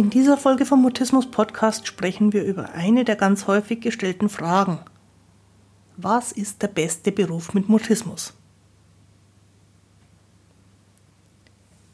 In 0.00 0.08
dieser 0.08 0.38
Folge 0.38 0.64
vom 0.64 0.80
Mutismus 0.80 1.30
Podcast 1.30 1.86
sprechen 1.86 2.32
wir 2.32 2.42
über 2.42 2.70
eine 2.72 3.04
der 3.04 3.16
ganz 3.16 3.46
häufig 3.46 3.82
gestellten 3.82 4.30
Fragen. 4.30 4.78
Was 5.98 6.32
ist 6.32 6.62
der 6.62 6.68
beste 6.68 7.12
Beruf 7.12 7.52
mit 7.52 7.68
Mutismus? 7.68 8.32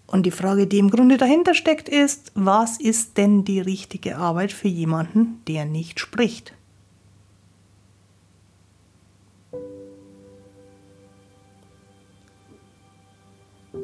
Und 0.07 0.25
die 0.25 0.31
Frage, 0.31 0.69
die 0.69 0.79
im 0.79 0.89
Grunde 0.89 1.17
dahinter 1.17 1.53
steckt, 1.53 1.89
ist, 1.89 2.31
was 2.37 2.79
ist 2.79 3.19
denn 3.19 3.43
die 3.43 3.59
richtige 3.59 4.19
Arbeit 4.19 4.53
für 4.53 4.69
jemanden, 4.69 5.43
der 5.49 5.65
nicht 5.65 5.99
spricht? 5.99 6.55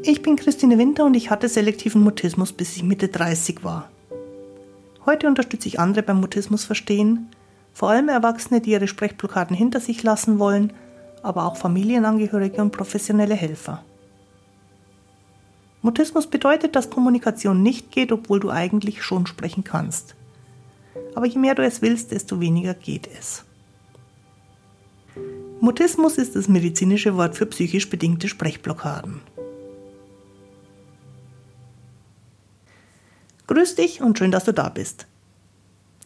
Ich 0.05 0.23
bin 0.23 0.37
Christine 0.37 0.79
Winter 0.79 1.07
und 1.07 1.15
ich 1.15 1.29
hatte 1.29 1.49
selektiven 1.49 2.05
Mutismus, 2.05 2.53
bis 2.53 2.77
ich 2.77 2.85
Mitte 2.85 3.09
30 3.09 3.65
war. 3.65 3.91
Heute 5.05 5.27
unterstütze 5.27 5.69
ich 5.69 5.81
andere 5.81 6.03
beim 6.03 6.21
Mutismus 6.21 6.65
verstehen, 6.65 7.29
vor 7.73 7.91
allem 7.91 8.09
Erwachsene, 8.09 8.61
die 8.61 8.71
ihre 8.71 8.87
Sprechblockaden 8.87 9.57
hinter 9.57 9.81
sich 9.81 10.03
lassen 10.03 10.39
wollen, 10.39 10.73
aber 11.23 11.47
auch 11.47 11.57
Familienangehörige 11.57 12.61
und 12.61 12.71
professionelle 12.71 13.35
Helfer. 13.35 13.83
Mutismus 15.81 16.29
bedeutet, 16.29 16.77
dass 16.77 16.91
Kommunikation 16.91 17.63
nicht 17.63 17.91
geht, 17.91 18.13
obwohl 18.13 18.39
du 18.39 18.51
eigentlich 18.51 19.03
schon 19.03 19.27
sprechen 19.27 19.65
kannst. 19.65 20.15
Aber 21.15 21.27
je 21.27 21.39
mehr 21.39 21.57
du 21.57 21.65
es 21.65 21.83
willst, 21.83 22.13
desto 22.13 22.39
weniger 22.39 22.75
geht 22.75 23.09
es. 23.19 23.45
Mutismus 25.61 26.19
ist 26.19 26.37
das 26.37 26.49
medizinische 26.49 27.17
Wort 27.17 27.37
für 27.37 27.47
psychisch 27.47 27.91
bedingte 27.91 28.29
Sprechblockaden. 28.29 29.21
Grüß 33.47 33.75
dich 33.75 34.01
und 34.01 34.19
schön, 34.19 34.31
dass 34.31 34.45
du 34.45 34.53
da 34.53 34.69
bist. 34.69 35.07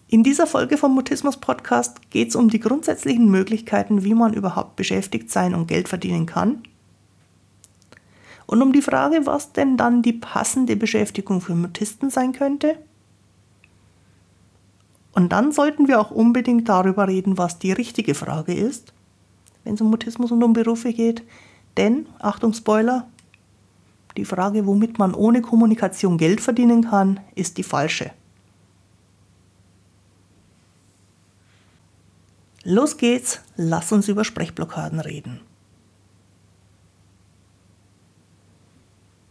In 0.09 0.23
dieser 0.23 0.47
Folge 0.47 0.79
vom 0.79 0.95
Mutismus 0.95 1.37
Podcast 1.37 2.11
geht 2.11 2.29
es 2.29 2.37
um 2.37 2.49
die 2.49 2.61
grundsätzlichen 2.61 3.29
Möglichkeiten, 3.29 4.05
wie 4.05 4.15
man 4.15 4.35
überhaupt 4.35 4.77
beschäftigt 4.77 5.31
sein 5.31 5.55
und 5.55 5.67
Geld 5.67 5.89
verdienen 5.89 6.27
kann. 6.27 6.63
Und 8.47 8.63
um 8.63 8.73
die 8.73 8.83
Frage, 8.83 9.27
was 9.27 9.53
denn 9.53 9.77
dann 9.77 10.03
die 10.03 10.13
passende 10.13 10.77
Beschäftigung 10.77 11.41
für 11.41 11.57
Mutisten 11.57 12.11
sein 12.11 12.33
könnte. 12.33 12.79
Und 15.13 15.33
dann 15.33 15.51
sollten 15.51 15.89
wir 15.89 16.01
auch 16.01 16.13
unbedingt 16.13 16.69
darüber 16.69 17.09
reden, 17.09 17.37
was 17.37 17.59
die 17.59 17.73
richtige 17.73 18.15
Frage 18.15 18.55
ist, 18.55 18.93
wenn 19.65 19.75
es 19.75 19.81
um 19.81 19.91
Mutismus 19.91 20.31
und 20.31 20.43
um 20.43 20.53
Berufe 20.53 20.93
geht. 20.93 21.25
Denn, 21.77 22.07
Achtung 22.21 22.53
Spoiler, 22.53 23.09
die 24.17 24.25
Frage, 24.25 24.67
womit 24.67 24.99
man 24.99 25.15
ohne 25.15 25.43
Kommunikation 25.43 26.19
Geld 26.19 26.41
verdienen 26.41 26.89
kann, 26.91 27.21
ist 27.35 27.59
die 27.59 27.63
falsche. 27.63 28.11
Los 32.65 32.97
geht's, 32.97 33.41
lass 33.57 33.93
uns 33.93 34.09
über 34.09 34.25
Sprechblockaden 34.25 34.99
reden. 34.99 35.41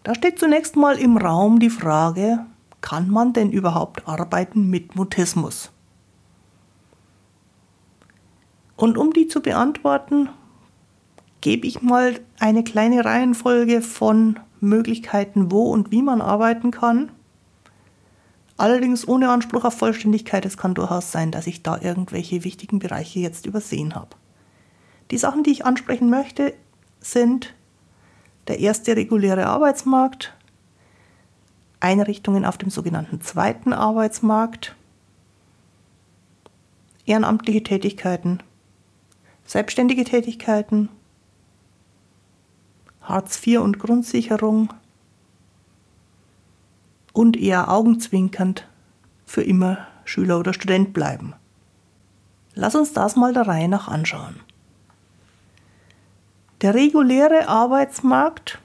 Da 0.04 0.16
steht 0.16 0.40
zunächst 0.40 0.76
mal 0.76 0.98
im 0.98 1.18
Raum 1.18 1.60
die 1.60 1.70
Frage, 1.70 2.46
kann 2.80 3.10
man 3.10 3.34
denn 3.34 3.52
überhaupt 3.52 4.08
arbeiten 4.08 4.70
mit 4.70 4.96
Mutismus? 4.96 5.72
Und 8.78 8.98
um 8.98 9.14
die 9.14 9.28
zu 9.28 9.42
beantworten, 9.42 10.30
gebe 11.42 11.66
ich 11.68 11.82
mal 11.82 12.20
eine 12.40 12.64
kleine 12.64 13.04
Reihenfolge 13.04 13.82
von 13.82 14.40
Möglichkeiten, 14.66 15.52
wo 15.52 15.72
und 15.72 15.92
wie 15.92 16.02
man 16.02 16.22
arbeiten 16.22 16.72
kann. 16.72 17.12
Allerdings 18.58 19.08
ohne 19.08 19.30
Anspruch 19.30 19.66
auf 19.66 19.78
Vollständigkeit. 19.78 20.46
Es 20.46 20.58
kann 20.58 20.74
durchaus 20.74 21.12
sein, 21.12 21.32
dass 21.32 21.48
ich 21.48 21.64
da 21.64 21.80
irgendwelche 21.82 22.44
wichtigen 22.44 22.80
Bereiche 22.80 23.20
jetzt 23.20 23.46
übersehen 23.46 23.96
habe. 23.96 24.16
Die 25.12 25.18
Sachen, 25.18 25.44
die 25.44 25.52
ich 25.52 25.66
ansprechen 25.66 26.10
möchte, 26.10 26.54
sind 27.00 27.54
der 28.48 28.60
erste 28.60 28.96
reguläre 28.96 29.48
Arbeitsmarkt, 29.48 30.34
Einrichtungen 31.80 32.46
auf 32.46 32.58
dem 32.58 32.70
sogenannten 32.70 33.22
zweiten 33.22 33.74
Arbeitsmarkt, 33.74 34.76
ehrenamtliche 37.06 37.64
Tätigkeiten, 37.64 38.42
selbstständige 39.46 40.04
Tätigkeiten, 40.04 40.90
Hartz 43.08 43.46
IV 43.46 43.60
und 43.60 43.80
Grundsicherung 43.80 44.74
und 47.14 47.38
eher 47.38 47.72
augenzwinkernd 47.72 48.68
für 49.26 49.42
immer 49.42 49.88
Schüler 50.04 50.40
oder 50.40 50.54
Student 50.54 50.94
bleiben. 50.94 51.34
Lass 52.54 52.76
uns 52.76 52.94
das 52.94 53.16
mal 53.16 53.34
der 53.34 53.48
Reihe 53.48 53.68
nach 53.68 53.88
anschauen. 53.88 54.40
Der 56.62 56.74
reguläre 56.74 57.48
Arbeitsmarkt, 57.48 58.60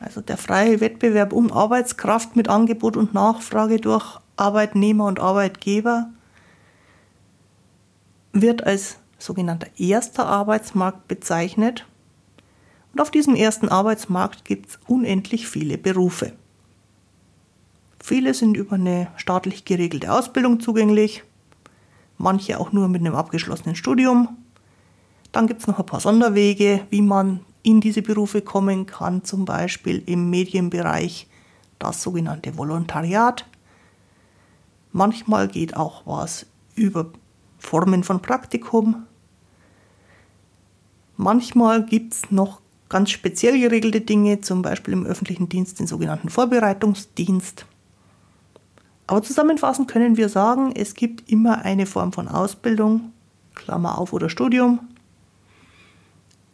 also 0.00 0.20
der 0.20 0.38
freie 0.38 0.80
Wettbewerb 0.80 1.32
um 1.32 1.52
Arbeitskraft 1.52 2.36
mit 2.36 2.48
Angebot 2.48 2.96
und 2.96 3.14
Nachfrage 3.14 3.78
durch 3.78 4.18
Arbeitnehmer 4.36 5.06
und 5.06 5.20
Arbeitgeber, 5.20 6.08
wird 8.32 8.64
als 8.64 8.98
sogenannter 9.18 9.66
erster 9.76 10.26
Arbeitsmarkt 10.26 11.08
bezeichnet 11.08 11.86
und 12.98 13.02
auf 13.02 13.12
diesem 13.12 13.36
ersten 13.36 13.68
Arbeitsmarkt 13.68 14.44
gibt 14.44 14.70
es 14.70 14.80
unendlich 14.88 15.46
viele 15.46 15.78
Berufe. 15.78 16.32
Viele 18.00 18.34
sind 18.34 18.56
über 18.56 18.74
eine 18.74 19.06
staatlich 19.14 19.64
geregelte 19.64 20.12
Ausbildung 20.12 20.58
zugänglich, 20.58 21.22
manche 22.16 22.58
auch 22.58 22.72
nur 22.72 22.88
mit 22.88 23.02
einem 23.02 23.14
abgeschlossenen 23.14 23.76
Studium. 23.76 24.36
Dann 25.30 25.46
gibt 25.46 25.60
es 25.60 25.68
noch 25.68 25.78
ein 25.78 25.86
paar 25.86 26.00
Sonderwege, 26.00 26.86
wie 26.90 27.02
man 27.02 27.38
in 27.62 27.80
diese 27.80 28.02
Berufe 28.02 28.42
kommen 28.42 28.86
kann, 28.86 29.22
zum 29.22 29.44
Beispiel 29.44 30.02
im 30.06 30.28
Medienbereich 30.28 31.28
das 31.78 32.02
sogenannte 32.02 32.58
Volontariat. 32.58 33.46
Manchmal 34.90 35.46
geht 35.46 35.76
auch 35.76 36.02
was 36.04 36.46
über 36.74 37.06
Formen 37.60 38.02
von 38.02 38.20
Praktikum. 38.20 39.04
Manchmal 41.16 41.86
gibt 41.86 42.14
es 42.14 42.30
noch 42.32 42.60
ganz 42.88 43.10
speziell 43.10 43.58
geregelte 43.60 44.00
Dinge, 44.00 44.40
zum 44.40 44.62
Beispiel 44.62 44.94
im 44.94 45.06
öffentlichen 45.06 45.48
Dienst 45.48 45.78
den 45.78 45.86
sogenannten 45.86 46.28
Vorbereitungsdienst. 46.28 47.66
Aber 49.06 49.22
zusammenfassend 49.22 49.88
können 49.88 50.16
wir 50.16 50.28
sagen, 50.28 50.72
es 50.74 50.94
gibt 50.94 51.30
immer 51.30 51.62
eine 51.62 51.86
Form 51.86 52.12
von 52.12 52.28
Ausbildung, 52.28 53.12
Klammer 53.54 53.98
auf 53.98 54.12
oder 54.12 54.28
Studium, 54.28 54.80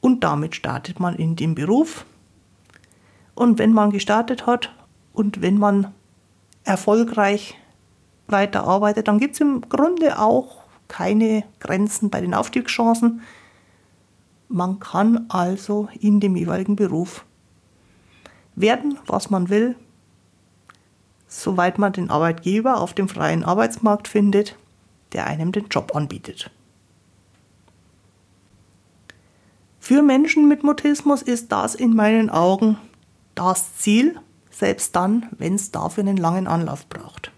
und 0.05 0.23
damit 0.23 0.55
startet 0.55 1.01
man 1.01 1.17
in 1.17 1.35
den 1.35 1.55
Beruf. 1.55 2.05
Und 3.35 3.59
wenn 3.59 3.73
man 3.73 3.91
gestartet 3.91 4.47
hat 4.47 4.71
und 5.15 5.41
wenn 5.41 5.57
man 5.57 5.95
erfolgreich 6.63 7.55
weiterarbeitet, 8.27 9.09
dann 9.09 9.19
gibt 9.19 9.33
es 9.33 9.41
im 9.41 9.63
Grunde 9.63 10.19
auch 10.19 10.59
keine 10.89 11.45
Grenzen 11.59 12.11
bei 12.11 12.21
den 12.21 12.35
Aufstiegschancen. 12.35 13.23
Man 14.49 14.79
kann 14.79 15.27
also 15.29 15.89
in 15.99 16.21
dem 16.21 16.37
jeweiligen 16.37 16.77
Beruf 16.77 17.25
werden, 18.55 18.99
was 19.07 19.31
man 19.31 19.49
will, 19.49 19.77
soweit 21.27 21.79
man 21.79 21.93
den 21.93 22.11
Arbeitgeber 22.11 22.81
auf 22.81 22.95
dem 22.95 23.09
freien 23.09 23.45
Arbeitsmarkt 23.45 24.07
findet, 24.09 24.57
der 25.13 25.27
einem 25.27 25.53
den 25.53 25.67
Job 25.69 25.97
anbietet. 25.97 26.51
Für 29.81 30.03
Menschen 30.03 30.49
mit 30.49 30.65
Mutismus 30.65 31.21
ist 31.21 31.53
das 31.53 31.75
in 31.75 31.95
meinen 31.95 32.31
Augen 32.31 32.79
das 33.35 33.77
Ziel, 33.77 34.19
selbst 34.51 34.97
dann, 34.97 35.29
wenn 35.37 35.57
es 35.57 35.73
dafür 35.73 36.05
einen 36.05 36.17
langen 36.17 36.47
Anlauf 36.47 36.87
braucht. 36.87 37.34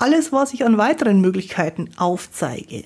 Alles, 0.00 0.32
was 0.32 0.54
ich 0.54 0.64
an 0.64 0.78
weiteren 0.78 1.20
Möglichkeiten 1.20 1.90
aufzeige, 1.98 2.84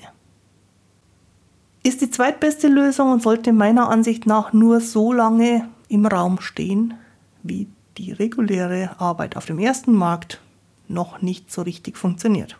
ist 1.84 2.00
die 2.00 2.10
zweitbeste 2.10 2.66
Lösung 2.66 3.12
und 3.12 3.22
sollte 3.22 3.52
meiner 3.52 3.88
Ansicht 3.88 4.26
nach 4.26 4.52
nur 4.52 4.80
so 4.80 5.12
lange 5.12 5.68
im 5.86 6.06
Raum 6.06 6.40
stehen, 6.40 6.94
wie 7.44 7.68
die 7.98 8.10
reguläre 8.10 8.98
Arbeit 8.98 9.36
auf 9.36 9.46
dem 9.46 9.60
ersten 9.60 9.92
Markt 9.92 10.40
noch 10.88 11.22
nicht 11.22 11.52
so 11.52 11.62
richtig 11.62 11.96
funktioniert. 11.96 12.58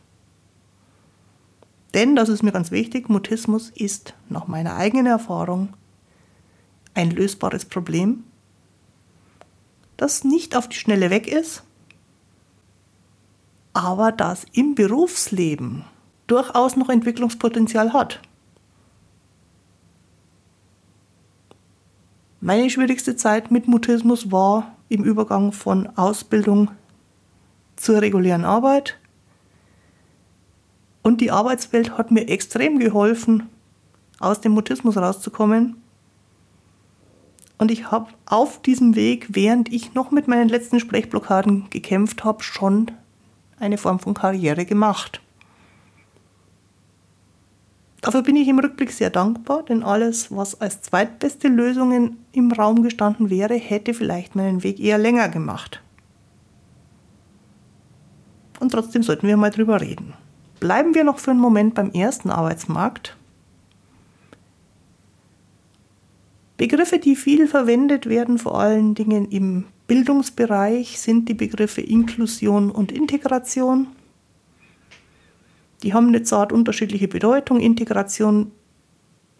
Denn, 1.92 2.14
das 2.14 2.28
ist 2.28 2.44
mir 2.44 2.52
ganz 2.52 2.70
wichtig, 2.70 3.08
Mutismus 3.08 3.70
ist 3.70 4.14
nach 4.28 4.46
meiner 4.46 4.76
eigenen 4.76 5.06
Erfahrung 5.06 5.70
ein 6.94 7.10
lösbares 7.10 7.64
Problem, 7.64 8.22
das 9.96 10.22
nicht 10.22 10.54
auf 10.54 10.68
die 10.68 10.76
Schnelle 10.76 11.10
weg 11.10 11.26
ist, 11.26 11.64
aber 13.75 14.12
das 14.12 14.47
im 14.53 14.75
Berufsleben 14.75 15.85
durchaus 16.26 16.76
noch 16.76 16.88
Entwicklungspotenzial 16.88 17.93
hat. 17.93 18.21
Meine 22.41 22.71
schwierigste 22.71 23.17
Zeit 23.17 23.50
mit 23.50 23.69
Mutismus 23.69 24.31
war 24.31 24.76
im 24.88 25.03
Übergang 25.03 25.53
von 25.53 25.88
Ausbildung 25.97 26.71
zur 27.76 28.00
regulären 28.00 28.44
Arbeit. 28.44 28.99
Und 31.03 31.21
die 31.21 31.31
Arbeitswelt 31.31 31.99
hat 31.99 32.11
mir 32.11 32.29
extrem 32.29 32.79
geholfen, 32.79 33.49
aus 34.21 34.41
dem 34.41 34.53
Mutismus 34.53 34.97
rauszukommen. 34.97 35.76
Und 37.59 37.71
ich 37.71 37.91
habe 37.91 38.12
auf 38.26 38.62
diesem 38.62 38.94
Weg, 38.94 39.29
während 39.31 39.73
ich 39.73 39.94
noch 39.94 40.11
mit 40.11 40.29
meinen 40.29 40.49
letzten 40.49 40.81
Sprechblockaden 40.81 41.71
gekämpft 41.71 42.25
habe, 42.25 42.43
schon 42.43 42.91
eine 43.58 43.78
Form 43.78 43.98
von 43.98 44.14
Karriere 44.14 44.64
gemacht. 44.64 45.20
Dafür 48.00 48.22
bin 48.22 48.36
ich 48.36 48.48
im 48.48 48.58
Rückblick 48.58 48.92
sehr 48.92 49.08
dankbar, 49.08 49.62
denn 49.62 49.82
alles, 49.82 50.30
was 50.30 50.60
als 50.60 50.82
zweitbeste 50.82 51.48
Lösung 51.48 52.18
im 52.32 52.52
Raum 52.52 52.82
gestanden 52.82 53.30
wäre, 53.30 53.54
hätte 53.54 53.94
vielleicht 53.94 54.36
meinen 54.36 54.62
Weg 54.62 54.78
eher 54.78 54.98
länger 54.98 55.30
gemacht. 55.30 55.80
Und 58.60 58.72
trotzdem 58.72 59.02
sollten 59.02 59.26
wir 59.26 59.36
mal 59.38 59.50
drüber 59.50 59.80
reden. 59.80 60.12
Bleiben 60.60 60.94
wir 60.94 61.04
noch 61.04 61.18
für 61.18 61.30
einen 61.30 61.40
Moment 61.40 61.74
beim 61.74 61.90
ersten 61.90 62.30
Arbeitsmarkt. 62.30 63.16
Begriffe, 66.56 66.98
die 66.98 67.16
viel 67.16 67.48
verwendet 67.48 68.06
werden, 68.06 68.38
vor 68.38 68.60
allen 68.60 68.94
Dingen 68.94 69.30
im 69.30 69.64
Bildungsbereich, 69.86 70.98
sind 70.98 71.28
die 71.28 71.34
Begriffe 71.34 71.81
Inklusion 71.81 72.70
und 72.70 72.90
Integration. 72.90 73.88
Die 75.82 75.92
haben 75.92 76.08
eine 76.08 76.22
zart 76.22 76.52
unterschiedliche 76.52 77.08
Bedeutung. 77.08 77.60
Integration 77.60 78.50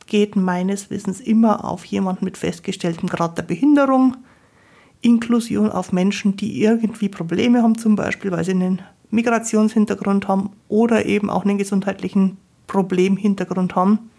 geht 0.07 0.37
meines 0.37 0.91
Wissens 0.91 1.21
immer 1.21 1.65
auf 1.65 1.85
jemanden 1.87 2.27
mit 2.27 2.37
festgestelltem 2.37 3.09
Grad 3.09 3.39
der 3.39 3.45
Behinderung. 3.45 4.19
Inklusion 5.01 5.71
auf 5.71 5.93
Menschen, 5.93 6.37
die 6.37 6.63
irgendwie 6.63 7.09
Probleme 7.09 7.63
haben, 7.63 7.79
zum 7.79 7.97
Beispiel 7.97 8.31
weil 8.31 8.45
sie 8.45 8.53
einen 8.53 8.83
Migrationshintergrund 9.11 10.29
haben 10.29 10.51
oder 10.69 11.07
eben 11.07 11.31
auch 11.31 11.45
einen 11.45 11.59
gesundheitlichen 11.59 12.37
Problemhintergrund 12.67 13.77
haben. 13.77 14.11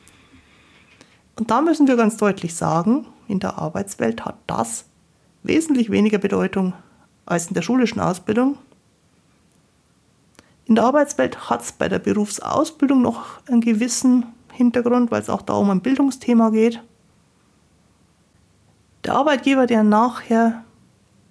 Und 1.35 1.51
da 1.51 1.61
müssen 1.61 1.87
wir 1.87 1.97
ganz 1.97 2.17
deutlich 2.17 2.55
sagen, 2.55 3.05
in 3.27 3.39
der 3.39 3.57
Arbeitswelt 3.57 4.25
hat 4.25 4.37
das 4.47 4.85
wesentlich 5.45 5.89
weniger 5.91 6.17
Bedeutung 6.17 6.73
als 7.25 7.47
in 7.47 7.53
der 7.53 7.61
schulischen 7.61 7.99
Ausbildung. 7.99 8.57
In 10.65 10.75
der 10.75 10.85
Arbeitswelt 10.85 11.49
hat 11.49 11.61
es 11.61 11.71
bei 11.71 11.87
der 11.87 11.99
Berufsausbildung 11.99 13.01
noch 13.01 13.39
einen 13.47 13.61
gewissen 13.61 14.25
Hintergrund, 14.51 15.11
weil 15.11 15.21
es 15.21 15.29
auch 15.29 15.41
da 15.41 15.53
um 15.53 15.69
ein 15.69 15.81
Bildungsthema 15.81 16.49
geht. 16.49 16.81
Der 19.03 19.13
Arbeitgeber, 19.13 19.67
der 19.67 19.83
nachher 19.83 20.63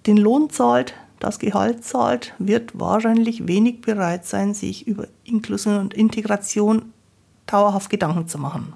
den 0.05 0.17
Lohn 0.17 0.49
zahlt, 0.49 0.93
das 1.19 1.39
Gehalt 1.39 1.83
zahlt, 1.83 2.33
wird 2.39 2.79
wahrscheinlich 2.79 3.47
wenig 3.47 3.81
bereit 3.81 4.25
sein, 4.25 4.53
sich 4.53 4.87
über 4.87 5.07
Inklusion 5.23 5.79
und 5.79 5.93
Integration 5.93 6.93
dauerhaft 7.45 7.89
Gedanken 7.89 8.27
zu 8.27 8.37
machen. 8.37 8.73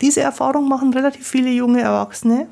Diese 0.00 0.20
Erfahrung 0.20 0.68
machen 0.68 0.92
relativ 0.94 1.26
viele 1.26 1.50
junge 1.50 1.80
Erwachsene, 1.80 2.48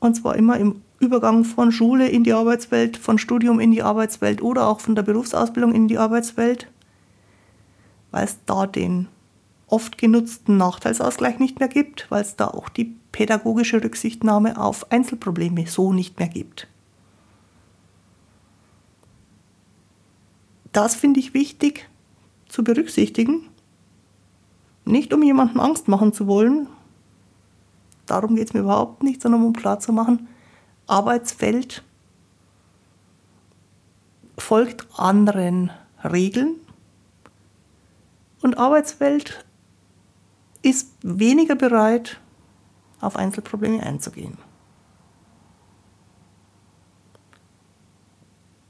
und 0.00 0.14
zwar 0.14 0.36
immer 0.36 0.56
im 0.58 0.82
Übergang 0.98 1.44
von 1.44 1.72
Schule 1.72 2.08
in 2.08 2.24
die 2.24 2.32
Arbeitswelt, 2.32 2.96
von 2.96 3.18
Studium 3.18 3.58
in 3.58 3.70
die 3.70 3.82
Arbeitswelt 3.82 4.42
oder 4.42 4.68
auch 4.68 4.80
von 4.80 4.94
der 4.94 5.02
Berufsausbildung 5.02 5.74
in 5.74 5.88
die 5.88 5.98
Arbeitswelt, 5.98 6.68
weil 8.10 8.24
es 8.24 8.38
da 8.46 8.66
den 8.66 9.08
oft 9.66 9.96
genutzten 9.96 10.58
Nachteilsausgleich 10.58 11.38
nicht 11.38 11.58
mehr 11.58 11.68
gibt, 11.68 12.10
weil 12.10 12.22
es 12.22 12.36
da 12.36 12.48
auch 12.48 12.68
die 12.68 12.94
pädagogische 13.10 13.82
Rücksichtnahme 13.82 14.60
auf 14.60 14.92
Einzelprobleme 14.92 15.66
so 15.66 15.92
nicht 15.92 16.18
mehr 16.18 16.28
gibt. 16.28 16.68
Das 20.72 20.94
finde 20.94 21.20
ich 21.20 21.34
wichtig 21.34 21.88
zu 22.48 22.64
berücksichtigen, 22.64 23.48
nicht 24.84 25.12
um 25.12 25.22
jemandem 25.22 25.60
Angst 25.60 25.88
machen 25.88 26.12
zu 26.12 26.26
wollen, 26.26 26.66
darum 28.06 28.34
geht 28.34 28.48
es 28.48 28.54
mir 28.54 28.60
überhaupt 28.60 29.02
nicht, 29.02 29.22
sondern 29.22 29.44
um 29.44 29.52
klarzumachen, 29.52 30.28
Arbeitswelt 30.86 31.82
folgt 34.36 34.86
anderen 34.98 35.70
Regeln 36.02 36.56
und 38.42 38.58
Arbeitswelt 38.58 39.44
ist 40.62 40.92
weniger 41.02 41.54
bereit, 41.54 42.20
auf 43.00 43.16
Einzelprobleme 43.16 43.82
einzugehen. 43.82 44.38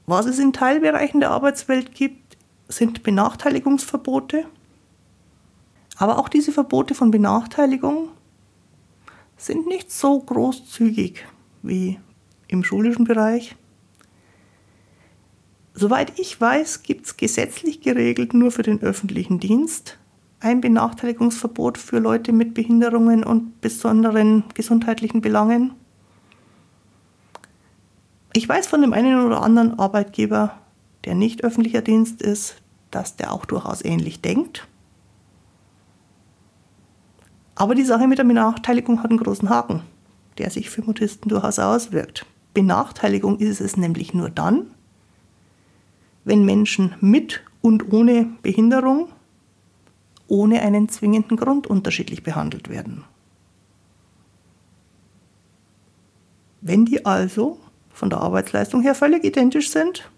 Was 0.05 0.25
es 0.25 0.39
in 0.39 0.53
Teilbereichen 0.53 1.21
der 1.21 1.31
Arbeitswelt 1.31 1.95
gibt, 1.95 2.37
sind 2.67 3.03
Benachteiligungsverbote. 3.03 4.45
Aber 6.03 6.19
auch 6.19 6.27
diese 6.27 6.51
Verbote 6.51 6.95
von 6.95 7.11
Benachteiligung 7.11 8.09
sind 9.37 9.67
nicht 9.67 9.89
so 9.89 10.19
großzügig 10.19 11.23
wie 11.61 11.97
im 12.49 12.65
schulischen 12.65 13.05
Bereich. 13.05 13.55
Soweit 15.73 16.19
ich 16.19 16.41
weiß, 16.41 16.83
gibt 16.83 17.05
es 17.05 17.15
gesetzlich 17.15 17.79
geregelt 17.79 18.33
nur 18.33 18.51
für 18.51 18.63
den 18.63 18.81
öffentlichen 18.81 19.39
Dienst 19.39 19.97
ein 20.41 20.59
Benachteiligungsverbot 20.59 21.77
für 21.77 21.99
Leute 21.99 22.33
mit 22.33 22.53
Behinderungen 22.53 23.23
und 23.23 23.61
besonderen 23.61 24.43
gesundheitlichen 24.55 25.21
Belangen. 25.21 25.71
Ich 28.33 28.49
weiß 28.49 28.67
von 28.67 28.81
dem 28.81 28.91
einen 28.91 29.25
oder 29.25 29.41
anderen 29.41 29.79
Arbeitgeber, 29.79 30.59
der 31.05 31.15
nicht 31.15 31.45
öffentlicher 31.45 31.81
Dienst 31.81 32.21
ist, 32.21 32.57
dass 32.91 33.15
der 33.15 33.31
auch 33.31 33.45
durchaus 33.45 33.85
ähnlich 33.85 34.19
denkt. 34.19 34.67
Aber 37.55 37.75
die 37.75 37.83
Sache 37.83 38.07
mit 38.07 38.17
der 38.17 38.23
Benachteiligung 38.23 39.03
hat 39.03 39.09
einen 39.11 39.19
großen 39.19 39.49
Haken 39.49 39.83
der 40.37 40.49
sich 40.49 40.69
für 40.69 40.83
Mutisten 40.83 41.29
durchaus 41.29 41.59
auswirkt. 41.59 42.25
Benachteiligung 42.53 43.39
ist 43.39 43.61
es 43.61 43.77
nämlich 43.77 44.13
nur 44.13 44.29
dann, 44.29 44.67
wenn 46.23 46.45
Menschen 46.45 46.95
mit 47.01 47.41
und 47.61 47.91
ohne 47.91 48.27
Behinderung 48.41 49.09
ohne 50.27 50.61
einen 50.61 50.89
zwingenden 50.89 51.37
Grund 51.37 51.67
unterschiedlich 51.67 52.23
behandelt 52.23 52.69
werden. 52.69 53.03
Wenn 56.61 56.85
die 56.85 57.05
also 57.05 57.59
von 57.91 58.09
der 58.09 58.21
Arbeitsleistung 58.21 58.81
her 58.81 58.95
völlig 58.95 59.23
identisch 59.25 59.69
sind, 59.69 60.09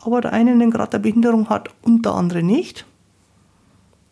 aber 0.00 0.20
der 0.20 0.32
eine 0.32 0.52
einen 0.52 0.70
Grad 0.70 0.94
der 0.94 0.98
Behinderung 0.98 1.48
hat 1.48 1.68
und 1.82 2.04
der 2.04 2.14
andere 2.14 2.42
nicht, 2.42 2.86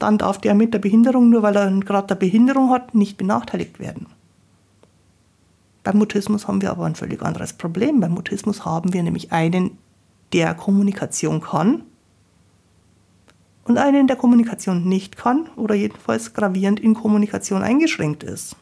dann 0.02 0.18
darf 0.18 0.38
der 0.38 0.54
mit 0.54 0.74
der 0.74 0.78
Behinderung, 0.78 1.30
nur 1.30 1.42
weil 1.42 1.56
er 1.56 1.70
Grad 1.80 2.10
der 2.10 2.16
Behinderung 2.16 2.70
hat, 2.70 2.94
nicht 2.94 3.16
benachteiligt 3.16 3.78
werden. 3.78 4.06
Beim 5.84 5.98
Mutismus 5.98 6.46
haben 6.46 6.62
wir 6.62 6.70
aber 6.70 6.84
ein 6.84 6.94
völlig 6.94 7.22
anderes 7.22 7.52
Problem. 7.54 8.00
Beim 8.00 8.12
Mutismus 8.12 8.64
haben 8.64 8.92
wir 8.92 9.02
nämlich 9.02 9.32
einen, 9.32 9.78
der 10.32 10.54
Kommunikation 10.54 11.40
kann 11.40 11.82
und 13.64 13.78
einen, 13.78 14.06
der 14.06 14.16
Kommunikation 14.16 14.88
nicht 14.88 15.16
kann 15.16 15.48
oder 15.56 15.74
jedenfalls 15.74 16.34
gravierend 16.34 16.80
in 16.80 16.94
Kommunikation 16.94 17.62
eingeschränkt 17.62 18.22
ist. 18.22 18.56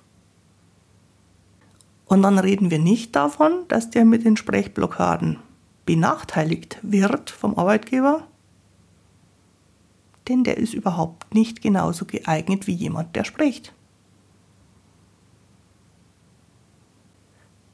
Und 2.07 2.23
dann 2.23 2.39
reden 2.39 2.71
wir 2.71 2.79
nicht 2.79 3.15
davon, 3.15 3.53
dass 3.69 3.91
der 3.91 4.05
mit 4.05 4.25
den 4.25 4.37
Sprechblockaden 4.37 5.39
benachteiligt 5.87 6.79
wird 6.83 7.31
vom 7.31 7.57
Arbeitgeber, 7.57 8.27
denn 10.29 10.45
der 10.45 10.59
ist 10.59 10.75
überhaupt 10.75 11.35
nicht 11.35 11.63
genauso 11.63 12.05
geeignet 12.05 12.67
wie 12.67 12.75
jemand, 12.75 13.17
der 13.17 13.25
spricht. 13.25 13.73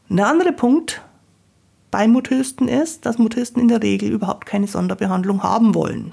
Ein 0.08 0.20
anderer 0.20 0.52
Punkt 0.52 1.02
bei 1.90 2.06
Mutisten 2.06 2.68
ist, 2.68 3.06
dass 3.06 3.18
Mutisten 3.18 3.60
in 3.60 3.68
der 3.68 3.82
Regel 3.82 4.10
überhaupt 4.10 4.46
keine 4.46 4.68
Sonderbehandlung 4.68 5.42
haben 5.42 5.74
wollen. 5.74 6.12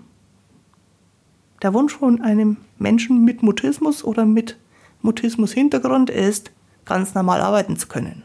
Der 1.61 1.73
Wunsch 1.73 1.95
von 1.95 2.21
einem 2.21 2.57
Menschen 2.77 3.23
mit 3.23 3.43
Mutismus 3.43 4.03
oder 4.03 4.25
mit 4.25 4.57
Mutismus-Hintergrund 5.01 6.09
ist, 6.09 6.51
ganz 6.85 7.13
normal 7.13 7.41
arbeiten 7.41 7.77
zu 7.77 7.87
können. 7.87 8.23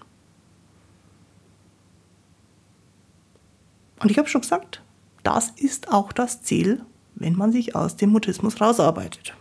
Und 4.00 4.10
ich 4.10 4.18
habe 4.18 4.28
schon 4.28 4.40
gesagt, 4.40 4.82
das 5.22 5.50
ist 5.50 5.92
auch 5.92 6.12
das 6.12 6.42
Ziel, 6.42 6.84
wenn 7.18 7.37
man 7.37 7.52
sich 7.52 7.75
aus 7.75 7.96
dem 7.96 8.10
Mutismus 8.10 8.60
rausarbeitet. 8.60 9.34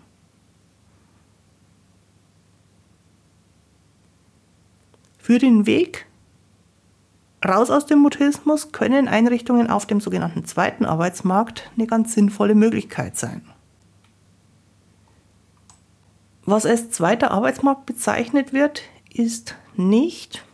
Für 5.17 5.39
den 5.39 5.65
Weg 5.65 6.07
Raus 7.45 7.69
aus 7.69 7.85
dem 7.85 7.99
Mutismus 7.99 8.71
können 8.71 9.07
Einrichtungen 9.07 9.69
auf 9.69 9.85
dem 9.85 10.01
sogenannten 10.01 10.45
zweiten 10.45 10.85
Arbeitsmarkt 10.85 11.69
eine 11.75 11.85
ganz 11.85 12.13
sinnvolle 12.13 12.55
Möglichkeit 12.55 13.15
sein. 13.15 13.41
Was 16.45 16.65
als 16.65 16.89
zweiter 16.89 17.31
Arbeitsmarkt 17.31 17.85
bezeichnet 17.85 18.53
wird, 18.53 18.81
ist 19.13 19.55
nicht 19.75 20.45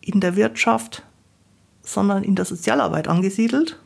in 0.00 0.20
der 0.20 0.34
Wirtschaft, 0.34 1.04
sondern 1.82 2.24
in 2.24 2.34
der 2.34 2.44
Sozialarbeit 2.44 3.06
angesiedelt. 3.06 3.78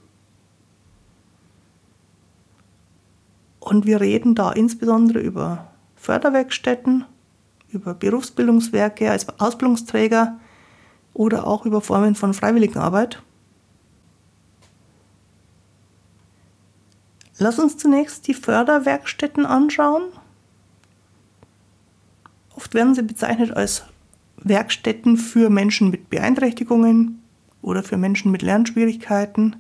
Und 3.63 3.87
wir 3.87 4.01
reden 4.01 4.35
da 4.35 4.51
insbesondere 4.51 5.21
über 5.21 5.69
Förderwerkstätten, 5.95 7.05
über 7.71 7.95
Berufsbildungswerke 7.95 9.09
als 9.09 9.29
Ausbildungsträger 9.39 10.41
oder 11.15 11.47
auch 11.47 11.65
über 11.65 11.81
Formen 11.81 12.17
von 12.17 12.35
Freiwilligenarbeit. 12.35 13.23
Lass 17.39 17.61
uns 17.61 17.77
zunächst 17.77 18.27
die 18.27 18.35
Förderwerkstätten 18.35 19.47
anschauen. 19.47 20.03
Oft 22.57 22.75
werden 22.75 22.97
sie 22.97 23.03
bezeichnet 23.03 23.53
als 23.53 23.85
Werkstätten 24.39 25.17
für 25.17 25.51
Menschen 25.51 25.91
mit 25.91 26.11
Beeinträchtigungen 26.11 27.23
oder 27.63 27.85
für 27.85 27.97
Menschen 27.97 28.33
mit 28.33 28.43
Lernschwierigkeiten. 28.43 29.55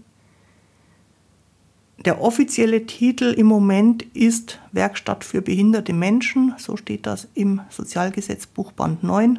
Der 2.04 2.20
offizielle 2.20 2.84
Titel 2.86 3.26
im 3.26 3.46
Moment 3.46 4.02
ist 4.14 4.58
Werkstatt 4.72 5.24
für 5.24 5.40
behinderte 5.40 5.92
Menschen, 5.92 6.54
so 6.58 6.76
steht 6.76 7.06
das 7.06 7.28
im 7.34 7.60
Sozialgesetzbuch 7.70 8.72
Band 8.72 9.04
9. 9.04 9.38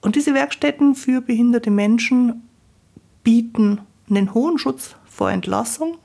Und 0.00 0.16
diese 0.16 0.32
Werkstätten 0.32 0.94
für 0.94 1.20
behinderte 1.20 1.70
Menschen 1.70 2.48
bieten 3.22 3.80
einen 4.08 4.32
hohen 4.32 4.58
Schutz 4.58 4.96
vor 5.04 5.30
Entlassung, 5.30 5.98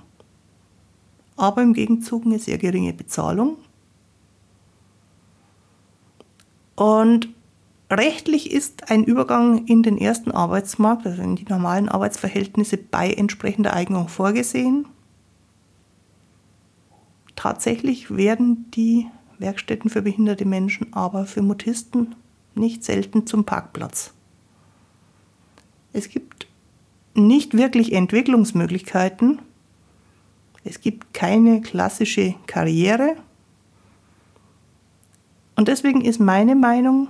aber 1.38 1.62
im 1.62 1.74
Gegenzug 1.74 2.25
eine 2.25 2.39
sehr 2.39 2.58
geringe 2.58 2.92
Bezahlung. 2.92 3.58
Und 6.75 7.30
Rechtlich 7.91 8.51
ist 8.51 8.91
ein 8.91 9.03
Übergang 9.03 9.65
in 9.65 9.81
den 9.81 9.98
ersten 9.98 10.31
Arbeitsmarkt, 10.31 11.08
also 11.08 11.22
in 11.24 11.36
die 11.36 11.46
normalen 11.46 11.89
Arbeitsverhältnisse 11.89 12.77
bei 12.77 13.12
entsprechender 13.12 13.74
Eignung 13.74 14.08
vorgesehen. 14.10 14.86
Tatsächlich 17.36 18.15
werden 18.15 18.69
die 18.72 19.08
Werkstätten 19.39 19.89
für 19.89 20.03
behinderte 20.03 20.46
Menschen 20.46 20.93
aber 20.93 21.25
für 21.25 21.41
Mutisten 21.41 22.15
nicht 22.53 22.84
selten 22.84 23.25
zum 23.25 23.46
Parkplatz. 23.46 24.13
Es 25.93 26.10
gibt 26.10 26.48
nicht 27.15 27.55
wirklich 27.58 27.93
Entwicklungsmöglichkeiten. 27.93 29.39
Es 30.63 30.81
gibt 30.81 31.13
keine 31.13 31.62
klassische 31.62 32.36
Karriere. 32.46 33.15
Und 35.55 35.67
deswegen 35.67 36.01
ist 36.01 36.19
meine 36.19 36.55
Meinung, 36.55 37.08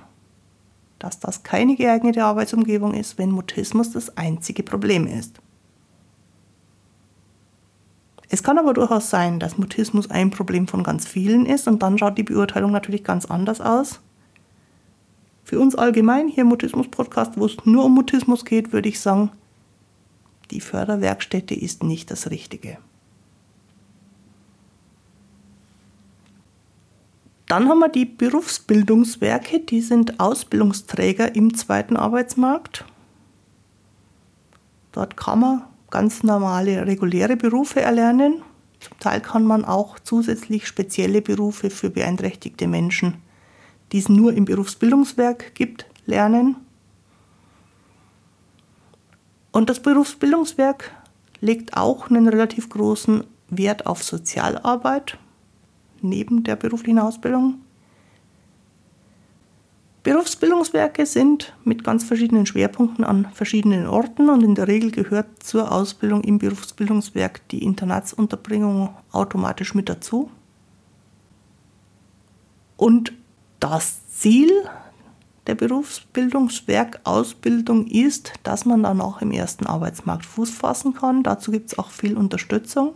dass 1.00 1.20
das 1.20 1.44
keine 1.44 1.76
geeignete 1.76 2.24
Arbeitsumgebung 2.24 2.94
ist, 2.94 3.18
wenn 3.18 3.32
Mutismus 3.32 3.92
das 3.92 4.18
einzige 4.18 4.64
Problem 4.64 5.08
ist. 5.08 5.40
Es 8.30 8.44
kann 8.44 8.60
aber 8.60 8.74
durchaus 8.74 9.10
sein, 9.10 9.40
dass 9.40 9.58
Mutismus 9.58 10.12
ein 10.12 10.30
Problem 10.30 10.68
von 10.68 10.84
ganz 10.84 11.08
vielen 11.08 11.48
ist 11.48 11.68
und 11.68 11.82
dann 11.82 11.98
schaut 11.98 12.18
die 12.18 12.24
Beurteilung 12.24 12.72
natürlich 12.72 13.04
ganz 13.04 13.26
anders 13.26 13.60
aus. 13.60 14.02
Für 15.44 15.60
uns 15.60 15.74
allgemein 15.76 16.28
hier 16.28 16.42
im 16.44 16.50
Mutismus-Podcast, 16.50 17.38
wo 17.38 17.46
es 17.46 17.58
nur 17.66 17.86
um 17.86 17.96
Mutismus 17.96 18.46
geht, 18.46 18.72
würde 18.72 18.88
ich 18.88 19.00
sagen, 19.00 19.32
die 20.52 20.62
Förderwerkstätte 20.62 21.56
ist 21.56 21.84
nicht 21.84 22.12
das 22.12 22.30
Richtige. 22.30 22.78
Dann 27.50 27.68
haben 27.68 27.80
wir 27.80 27.90
die 27.90 28.06
Berufsbildungswerke, 28.06 29.60
die 29.60 29.82
sind 29.82 30.20
Ausbildungsträger 30.20 31.34
im 31.34 31.56
zweiten 31.56 31.98
Arbeitsmarkt. 31.98 32.86
Dort 34.92 35.18
kann 35.18 35.40
man 35.40 35.64
ganz 35.90 36.22
normale, 36.22 36.86
reguläre 36.86 37.36
Berufe 37.36 37.82
erlernen. 37.82 38.44
Zum 38.80 39.00
Teil 39.00 39.20
kann 39.20 39.46
man 39.46 39.66
auch 39.66 39.98
zusätzlich 39.98 40.68
spezielle 40.68 41.24
Berufe 41.24 41.72
für 41.72 41.90
beeinträchtigte 41.90 42.68
Menschen, 42.68 43.16
die 43.94 43.98
es 43.98 44.10
nur 44.10 44.32
im 44.34 44.46
Berufsbildungswerk 44.46 45.56
gibt, 45.56 45.88
lernen. 46.06 46.56
Und 49.52 49.72
das 49.72 49.80
Berufsbildungswerk 49.80 50.92
legt 51.42 51.76
auch 51.76 52.12
einen 52.12 52.28
relativ 52.28 52.70
großen 52.70 53.24
Wert 53.50 53.88
auf 53.88 54.04
Sozialarbeit 54.04 55.18
neben 56.02 56.44
der 56.44 56.56
beruflichen 56.56 57.00
Ausbildung. 57.00 57.60
Berufsbildungswerke 60.04 61.06
sind 61.06 61.54
mit 61.66 61.84
ganz 61.84 62.06
verschiedenen 62.06 62.46
Schwerpunkten 62.46 63.04
an 63.04 63.28
verschiedenen 63.34 63.86
Orten 63.86 64.30
und 64.30 64.44
in 64.44 64.56
der 64.56 64.68
Regel 64.68 64.92
gehört 64.92 65.44
zur 65.44 65.72
Ausbildung 65.72 66.24
im 66.24 66.40
Berufsbildungswerk 66.40 67.48
die 67.50 67.64
Internatsunterbringung 67.64 68.96
automatisch 69.12 69.76
mit 69.76 69.90
dazu. 69.90 70.32
Und 72.78 73.12
das 73.60 74.08
Ziel 74.08 74.50
der 75.48 75.56
Berufsbildungswerk-Ausbildung 75.56 77.88
ist, 77.88 78.34
dass 78.44 78.66
man 78.66 78.84
dann 78.84 79.02
auch 79.02 79.22
im 79.22 79.32
ersten 79.32 79.66
Arbeitsmarkt 79.66 80.26
Fuß 80.26 80.52
fassen 80.52 80.94
kann. 80.94 81.24
Dazu 81.24 81.52
gibt 81.52 81.72
es 81.72 81.80
auch 81.80 81.90
viel 81.90 82.16
Unterstützung. 82.16 82.94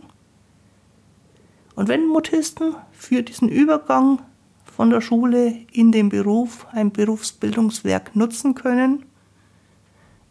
Und 1.74 1.88
wenn 1.88 2.06
Mutisten 2.06 2.76
für 2.92 3.22
diesen 3.22 3.48
Übergang 3.48 4.20
von 4.64 4.90
der 4.90 5.00
Schule 5.00 5.58
in 5.72 5.92
den 5.92 6.08
Beruf 6.08 6.66
ein 6.72 6.92
Berufsbildungswerk 6.92 8.14
nutzen 8.14 8.54
können, 8.54 9.04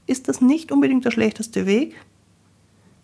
ist 0.05 0.27
das 0.27 0.41
nicht 0.41 0.71
unbedingt 0.71 1.05
der 1.05 1.11
schlechteste 1.11 1.65
Weg, 1.65 1.95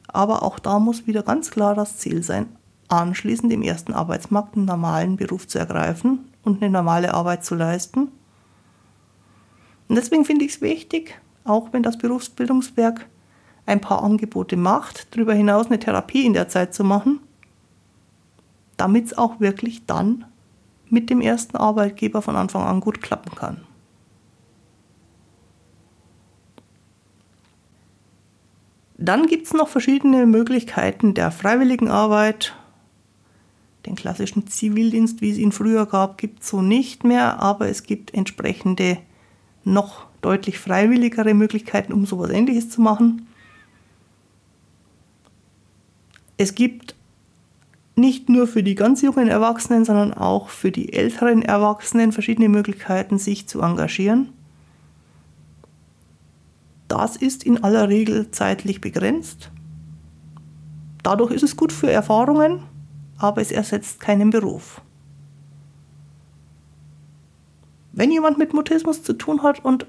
aber 0.08 0.44
auch 0.44 0.60
da 0.60 0.80
muss 0.80 1.08
wieder 1.08 1.24
ganz 1.24 1.52
klar 1.52 1.76
das 1.76 1.98
Ziel 1.98 2.24
sein, 2.24 2.48
anschließend 2.88 3.54
im 3.54 3.62
ersten 3.62 3.94
Arbeitsmarkt 3.94 4.56
einen 4.56 4.66
normalen 4.66 5.16
Beruf 5.16 5.48
zu 5.48 5.60
ergreifen 5.60 6.26
und 6.44 6.62
eine 6.62 6.72
normale 6.72 7.14
Arbeit 7.14 7.46
zu 7.46 7.56
leisten. 7.56 8.12
Und 9.88 9.96
deswegen 9.96 10.26
finde 10.26 10.46
ich 10.46 10.56
es 10.56 10.62
wichtig, 10.62 11.20
auch 11.44 11.72
wenn 11.72 11.84
das 11.84 11.98
Berufsbildungswerk 11.98 13.08
ein 13.66 13.82
paar 13.82 14.04
Angebote 14.04 14.58
macht, 14.58 15.16
darüber 15.16 15.34
hinaus 15.34 15.68
eine 15.68 15.80
Therapie 15.80 16.26
in 16.26 16.34
der 16.34 16.50
Zeit 16.50 16.74
zu 16.74 16.84
machen, 16.84 17.20
damit 18.80 19.08
es 19.08 19.18
auch 19.18 19.40
wirklich 19.40 19.86
dann 19.86 20.26
mit 20.90 21.10
dem 21.10 21.20
ersten 21.22 21.58
Arbeitgeber 21.58 22.22
von 22.22 22.36
Anfang 22.36 22.64
an 22.64 22.80
gut 22.80 23.02
klappen 23.02 23.36
kann. 23.36 23.58
Dann 28.98 29.28
gibt 29.28 29.48
es 29.48 29.54
noch 29.54 29.68
verschiedene 29.68 30.26
Möglichkeiten 30.26 31.14
der 31.14 31.32
Freiwilligenarbeit. 31.32 32.56
Den 33.86 33.96
klassischen 33.96 34.48
Zivildienst, 34.48 35.22
wie 35.22 35.32
es 35.32 35.38
ihn 35.38 35.52
früher 35.52 35.86
gab, 35.86 36.18
gibt 36.18 36.42
es 36.42 36.50
so 36.50 36.62
nicht 36.62 37.04
mehr, 37.04 37.42
aber 37.42 37.70
es 37.70 37.84
gibt 37.84 38.14
entsprechende 38.14 38.98
noch 39.64 40.06
deutlich 40.22 40.58
freiwilligere 40.58 41.34
Möglichkeiten, 41.34 41.94
um 41.94 42.06
sowas 42.06 42.30
ähnliches 42.30 42.70
zu 42.70 42.82
machen. 42.82 43.28
Es 46.38 46.56
gibt 46.56 46.96
nicht 48.00 48.30
nur 48.30 48.48
für 48.48 48.64
die 48.64 48.76
ganz 48.76 49.02
jungen 49.02 49.28
Erwachsenen, 49.28 49.86
sondern 49.86 50.14
auch 50.14 50.50
für 50.50 50.72
die 50.72 50.94
älteren 50.94 51.42
Erwachsenen 51.42 52.12
verschiedene 52.12 52.50
Möglichkeiten, 52.50 53.18
sich 53.18 53.48
zu 53.48 53.62
engagieren. 53.62 54.30
Das 56.88 57.16
ist 57.16 57.44
in 57.44 57.64
aller 57.64 57.88
Regel 57.88 58.32
zeitlich 58.32 58.82
begrenzt. 58.82 59.52
Dadurch 61.04 61.32
ist 61.32 61.44
es 61.44 61.56
gut 61.56 61.72
für 61.72 61.92
Erfahrungen, 61.92 62.64
aber 63.18 63.42
es 63.42 63.52
ersetzt 63.52 64.00
keinen 64.00 64.32
Beruf. 64.32 64.82
Wenn 67.92 68.12
jemand 68.12 68.38
mit 68.38 68.54
Mutismus 68.54 69.04
zu 69.04 69.14
tun 69.14 69.44
hat 69.44 69.64
und 69.64 69.86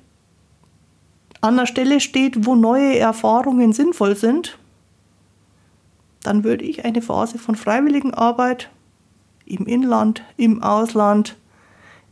an 1.40 1.56
der 1.56 1.66
Stelle 1.66 2.00
steht, 2.00 2.46
wo 2.46 2.54
neue 2.54 2.98
Erfahrungen 2.98 3.72
sinnvoll 3.72 4.14
sind, 4.14 4.58
dann 6.22 6.44
würde 6.44 6.64
ich 6.64 6.84
eine 6.84 7.02
Phase 7.02 7.38
von 7.38 7.54
Freiwilligenarbeit 7.54 8.70
im 9.46 9.66
Inland, 9.66 10.22
im 10.36 10.62
Ausland, 10.62 11.36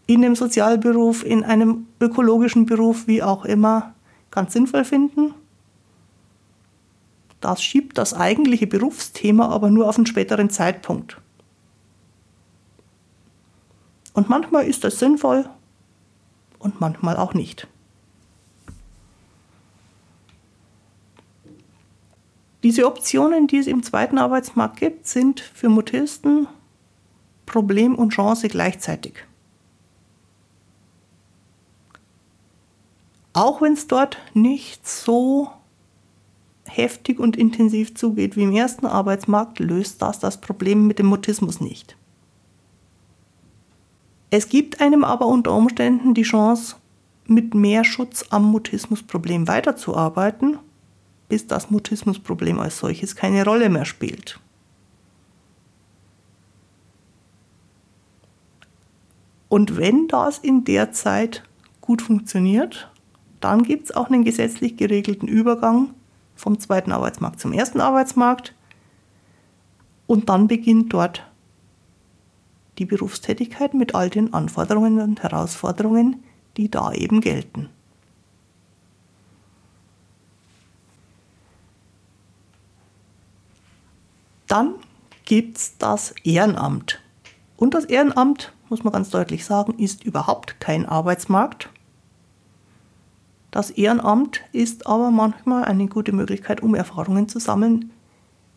in 0.06 0.24
einem 0.24 0.34
Sozialberuf, 0.34 1.24
in 1.24 1.44
einem 1.44 1.86
ökologischen 2.00 2.66
Beruf, 2.66 3.06
wie 3.06 3.22
auch 3.22 3.44
immer, 3.44 3.94
ganz 4.30 4.54
sinnvoll 4.54 4.84
finden. 4.84 5.34
Das 7.40 7.62
schiebt 7.62 7.98
das 7.98 8.14
eigentliche 8.14 8.66
Berufsthema 8.66 9.48
aber 9.48 9.70
nur 9.70 9.88
auf 9.88 9.96
einen 9.96 10.06
späteren 10.06 10.50
Zeitpunkt. 10.50 11.20
Und 14.14 14.28
manchmal 14.28 14.66
ist 14.66 14.82
das 14.82 14.98
sinnvoll 14.98 15.48
und 16.58 16.80
manchmal 16.80 17.16
auch 17.16 17.34
nicht. 17.34 17.68
Diese 22.68 22.86
Optionen, 22.86 23.46
die 23.46 23.56
es 23.56 23.66
im 23.66 23.82
zweiten 23.82 24.18
Arbeitsmarkt 24.18 24.78
gibt, 24.78 25.06
sind 25.06 25.40
für 25.40 25.70
Mutisten 25.70 26.48
Problem 27.46 27.94
und 27.94 28.10
Chance 28.10 28.46
gleichzeitig. 28.48 29.14
Auch 33.32 33.62
wenn 33.62 33.72
es 33.72 33.86
dort 33.86 34.18
nicht 34.34 34.86
so 34.86 35.50
heftig 36.66 37.18
und 37.18 37.38
intensiv 37.38 37.94
zugeht 37.94 38.36
wie 38.36 38.42
im 38.42 38.54
ersten 38.54 38.84
Arbeitsmarkt, 38.84 39.60
löst 39.60 40.02
das 40.02 40.18
das 40.18 40.38
Problem 40.38 40.86
mit 40.86 40.98
dem 40.98 41.06
Mutismus 41.06 41.62
nicht. 41.62 41.96
Es 44.28 44.50
gibt 44.50 44.82
einem 44.82 45.04
aber 45.04 45.24
unter 45.24 45.54
Umständen 45.54 46.12
die 46.12 46.20
Chance, 46.20 46.76
mit 47.24 47.54
mehr 47.54 47.84
Schutz 47.84 48.26
am 48.28 48.44
Mutismusproblem 48.50 49.48
weiterzuarbeiten, 49.48 50.58
bis 51.28 51.46
das 51.46 51.70
Mutismusproblem 51.70 52.58
als 52.58 52.78
solches 52.78 53.16
keine 53.16 53.44
Rolle 53.44 53.68
mehr 53.68 53.84
spielt. 53.84 54.40
Und 59.48 59.76
wenn 59.76 60.08
das 60.08 60.38
in 60.38 60.64
der 60.64 60.92
Zeit 60.92 61.42
gut 61.80 62.02
funktioniert, 62.02 62.90
dann 63.40 63.62
gibt 63.62 63.84
es 63.84 63.96
auch 63.96 64.10
einen 64.10 64.24
gesetzlich 64.24 64.76
geregelten 64.76 65.28
Übergang 65.28 65.94
vom 66.34 66.58
zweiten 66.58 66.92
Arbeitsmarkt 66.92 67.40
zum 67.40 67.52
ersten 67.52 67.80
Arbeitsmarkt 67.80 68.54
und 70.06 70.28
dann 70.28 70.48
beginnt 70.48 70.92
dort 70.92 71.24
die 72.78 72.84
Berufstätigkeit 72.84 73.74
mit 73.74 73.94
all 73.94 74.10
den 74.10 74.32
Anforderungen 74.34 75.00
und 75.00 75.22
Herausforderungen, 75.22 76.22
die 76.56 76.70
da 76.70 76.92
eben 76.92 77.20
gelten. 77.20 77.68
Dann 84.48 84.74
gibt 85.24 85.58
es 85.58 85.78
das 85.78 86.14
Ehrenamt. 86.24 87.00
Und 87.56 87.74
das 87.74 87.84
Ehrenamt, 87.84 88.52
muss 88.68 88.82
man 88.82 88.92
ganz 88.92 89.10
deutlich 89.10 89.44
sagen, 89.44 89.78
ist 89.78 90.04
überhaupt 90.04 90.58
kein 90.60 90.86
Arbeitsmarkt. 90.86 91.70
Das 93.50 93.70
Ehrenamt 93.70 94.40
ist 94.52 94.86
aber 94.86 95.10
manchmal 95.10 95.64
eine 95.64 95.86
gute 95.86 96.12
Möglichkeit, 96.12 96.62
um 96.62 96.74
Erfahrungen 96.74 97.28
zu 97.28 97.38
sammeln 97.38 97.90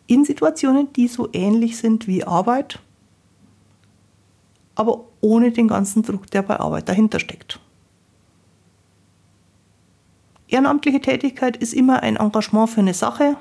in 0.06 0.24
Situationen, 0.24 0.92
die 0.92 1.08
so 1.08 1.28
ähnlich 1.32 1.78
sind 1.78 2.06
wie 2.06 2.24
Arbeit, 2.24 2.78
aber 4.74 5.04
ohne 5.20 5.52
den 5.52 5.68
ganzen 5.68 6.02
Druck, 6.02 6.30
der 6.30 6.42
bei 6.42 6.58
Arbeit 6.58 6.88
dahinter 6.88 7.20
steckt. 7.20 7.60
Ehrenamtliche 10.48 11.00
Tätigkeit 11.00 11.56
ist 11.56 11.72
immer 11.72 12.02
ein 12.02 12.16
Engagement 12.16 12.68
für 12.68 12.80
eine 12.80 12.94
Sache. 12.94 13.36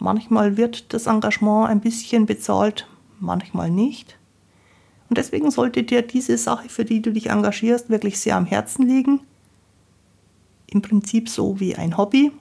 Manchmal 0.00 0.56
wird 0.56 0.94
das 0.94 1.06
Engagement 1.06 1.68
ein 1.68 1.80
bisschen 1.80 2.24
bezahlt, 2.24 2.88
manchmal 3.20 3.70
nicht. 3.70 4.18
Und 5.10 5.18
deswegen 5.18 5.50
sollte 5.50 5.82
dir 5.82 6.00
diese 6.00 6.38
Sache, 6.38 6.70
für 6.70 6.86
die 6.86 7.02
du 7.02 7.12
dich 7.12 7.28
engagierst, 7.28 7.90
wirklich 7.90 8.18
sehr 8.18 8.36
am 8.36 8.46
Herzen 8.46 8.88
liegen. 8.88 9.20
Im 10.66 10.80
Prinzip 10.80 11.28
so 11.28 11.60
wie 11.60 11.76
ein 11.76 11.98
Hobby. 11.98 12.32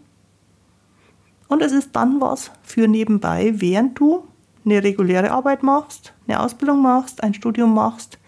Und 1.50 1.62
es 1.62 1.74
ist 1.74 1.90
dann 1.94 2.22
was 2.22 2.52
für 2.64 2.88
nebenbei, 2.88 3.54
während 3.56 4.00
du 4.00 4.24
eine 4.64 4.82
reguläre 4.84 5.32
Arbeit 5.32 5.62
machst, 5.62 6.14
eine 6.28 6.40
Ausbildung 6.40 6.82
machst, 6.82 7.24
ein 7.24 7.34
Studium 7.34 7.74
machst 7.74 8.20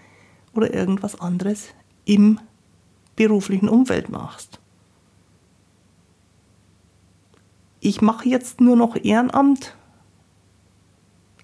oder 0.53 0.73
irgendwas 0.73 1.19
anderes 1.21 1.69
im 2.03 2.39
beruflichen 3.15 3.69
Umfeld 3.69 4.09
machst. 4.09 4.60
Ich 7.81 8.01
mache 8.01 8.29
jetzt 8.29 8.61
nur 8.61 8.75
noch 8.77 8.95
Ehrenamt, 8.95 9.75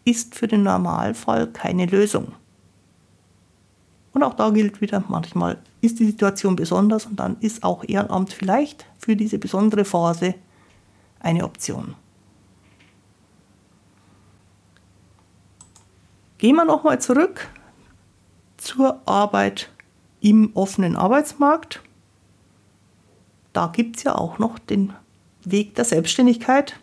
ist 0.06 0.36
für 0.36 0.48
den 0.48 0.64
Normalfall 0.64 1.48
keine 1.48 1.88
Lösung. 1.88 2.32
Und 4.14 4.24
auch 4.24 4.36
da 4.36 4.52
gilt 4.52 4.80
wieder, 4.80 5.04
manchmal 5.10 5.60
ist 5.82 6.00
die 6.00 6.06
Situation 6.06 6.56
besonders 6.56 7.06
und 7.08 7.18
dann 7.20 7.38
ist 7.40 7.64
auch 7.64 7.84
Ehrenamt 7.84 8.32
vielleicht 8.32 8.86
für 9.00 9.16
diese 9.16 9.40
besondere 9.40 9.84
Phase 9.84 10.36
eine 11.20 11.44
Option. 11.44 11.96
Gehen 16.38 16.56
wir 16.56 16.66
nochmal 16.66 17.02
zurück 17.02 17.50
zur 18.58 19.02
Arbeit 19.08 19.72
im 20.22 20.52
offenen 20.56 20.96
Arbeitsmarkt. 20.96 21.82
Da 23.54 23.68
gibt 23.68 23.98
es 23.98 24.04
ja 24.04 24.16
auch 24.16 24.38
noch 24.38 24.60
den 24.60 24.94
Weg 25.52 25.76
der 25.76 25.86
Selbstständigkeit. 25.86 26.80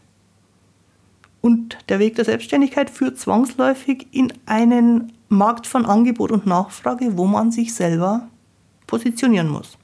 Und 1.40 1.76
der 1.88 1.98
Weg 1.98 2.14
der 2.16 2.24
Selbstständigkeit 2.24 2.88
führt 2.88 3.18
zwangsläufig 3.18 4.06
in 4.12 4.32
einen 4.46 5.12
Markt 5.28 5.66
von 5.66 5.84
Angebot 5.84 6.32
und 6.32 6.46
Nachfrage, 6.46 7.18
wo 7.18 7.26
man 7.26 7.50
sich 7.50 7.74
selber 7.74 8.28
positionieren 8.86 9.48
muss. 9.48 9.76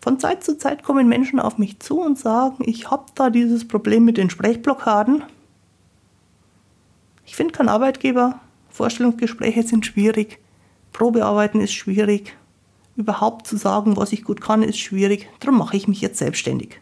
Von 0.00 0.18
Zeit 0.18 0.42
zu 0.42 0.58
Zeit 0.58 0.82
kommen 0.82 1.08
Menschen 1.08 1.38
auf 1.38 1.58
mich 1.58 1.78
zu 1.78 2.00
und 2.00 2.18
sagen, 2.18 2.64
ich 2.66 2.90
habe 2.90 3.06
da 3.14 3.30
dieses 3.30 3.68
Problem 3.68 4.04
mit 4.04 4.16
den 4.16 4.30
Sprechblockaden. 4.30 5.22
Ich 7.24 7.36
finde 7.36 7.52
keinen 7.52 7.68
Arbeitgeber, 7.68 8.40
Vorstellungsgespräche 8.68 9.62
sind 9.62 9.86
schwierig, 9.86 10.40
Probearbeiten 10.92 11.60
ist 11.60 11.72
schwierig, 11.72 12.36
überhaupt 12.96 13.46
zu 13.46 13.56
sagen, 13.56 13.96
was 13.96 14.12
ich 14.12 14.24
gut 14.24 14.40
kann, 14.40 14.62
ist 14.62 14.78
schwierig. 14.78 15.28
Darum 15.40 15.58
mache 15.58 15.76
ich 15.76 15.88
mich 15.88 16.00
jetzt 16.00 16.18
selbstständig. 16.18 16.80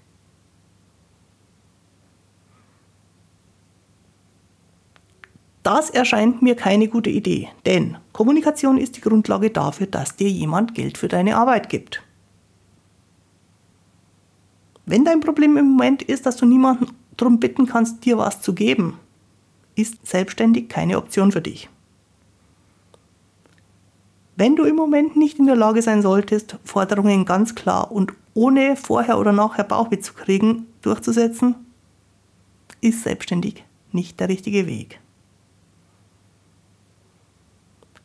Das 5.62 5.90
erscheint 5.90 6.40
mir 6.40 6.56
keine 6.56 6.88
gute 6.88 7.10
Idee, 7.10 7.48
denn 7.66 7.98
Kommunikation 8.12 8.78
ist 8.78 8.96
die 8.96 9.02
Grundlage 9.02 9.50
dafür, 9.50 9.86
dass 9.86 10.16
dir 10.16 10.30
jemand 10.30 10.74
Geld 10.74 10.96
für 10.96 11.08
deine 11.08 11.36
Arbeit 11.36 11.68
gibt. 11.68 12.02
Wenn 14.86 15.04
dein 15.04 15.20
Problem 15.20 15.56
im 15.58 15.72
Moment 15.72 16.02
ist, 16.02 16.24
dass 16.24 16.36
du 16.36 16.46
niemanden 16.46 16.86
darum 17.16 17.38
bitten 17.38 17.66
kannst, 17.66 18.04
dir 18.04 18.16
was 18.16 18.40
zu 18.40 18.54
geben, 18.54 18.98
ist 19.76 20.04
selbstständig 20.06 20.68
keine 20.68 20.96
Option 20.96 21.30
für 21.30 21.42
dich. 21.42 21.68
Wenn 24.40 24.56
du 24.56 24.64
im 24.64 24.74
Moment 24.74 25.16
nicht 25.16 25.38
in 25.38 25.44
der 25.44 25.54
Lage 25.54 25.82
sein 25.82 26.00
solltest, 26.00 26.56
Forderungen 26.64 27.26
ganz 27.26 27.54
klar 27.54 27.92
und 27.92 28.14
ohne 28.32 28.74
vorher 28.74 29.18
oder 29.18 29.32
nachher 29.32 29.64
Bauchweh 29.64 30.00
zu 30.00 30.14
kriegen 30.14 30.66
durchzusetzen, 30.80 31.56
ist 32.80 33.02
selbstständig 33.02 33.66
nicht 33.92 34.18
der 34.18 34.30
richtige 34.30 34.66
Weg. 34.66 34.98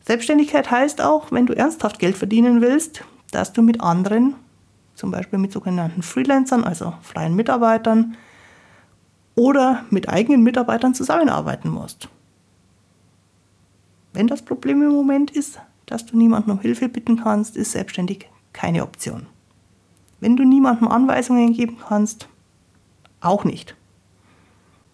Selbstständigkeit 0.02 0.70
heißt 0.70 1.00
auch, 1.00 1.32
wenn 1.32 1.46
du 1.46 1.56
ernsthaft 1.56 1.98
Geld 1.98 2.18
verdienen 2.18 2.60
willst, 2.60 3.02
dass 3.30 3.54
du 3.54 3.62
mit 3.62 3.80
anderen, 3.80 4.34
zum 4.94 5.10
Beispiel 5.12 5.38
mit 5.38 5.52
sogenannten 5.52 6.02
Freelancern, 6.02 6.64
also 6.64 6.92
freien 7.00 7.34
Mitarbeitern, 7.34 8.14
oder 9.36 9.86
mit 9.88 10.10
eigenen 10.10 10.42
Mitarbeitern 10.42 10.92
zusammenarbeiten 10.92 11.70
musst. 11.70 12.10
Wenn 14.12 14.26
das 14.26 14.42
Problem 14.42 14.82
im 14.82 14.90
Moment 14.90 15.30
ist, 15.30 15.60
dass 15.86 16.04
du 16.04 16.16
niemanden 16.16 16.50
um 16.50 16.60
Hilfe 16.60 16.88
bitten 16.88 17.16
kannst, 17.16 17.56
ist 17.56 17.72
selbstständig 17.72 18.28
keine 18.52 18.82
Option. 18.82 19.26
Wenn 20.20 20.36
du 20.36 20.44
niemandem 20.44 20.88
Anweisungen 20.88 21.52
geben 21.52 21.78
kannst, 21.88 22.28
auch 23.20 23.44
nicht. 23.44 23.76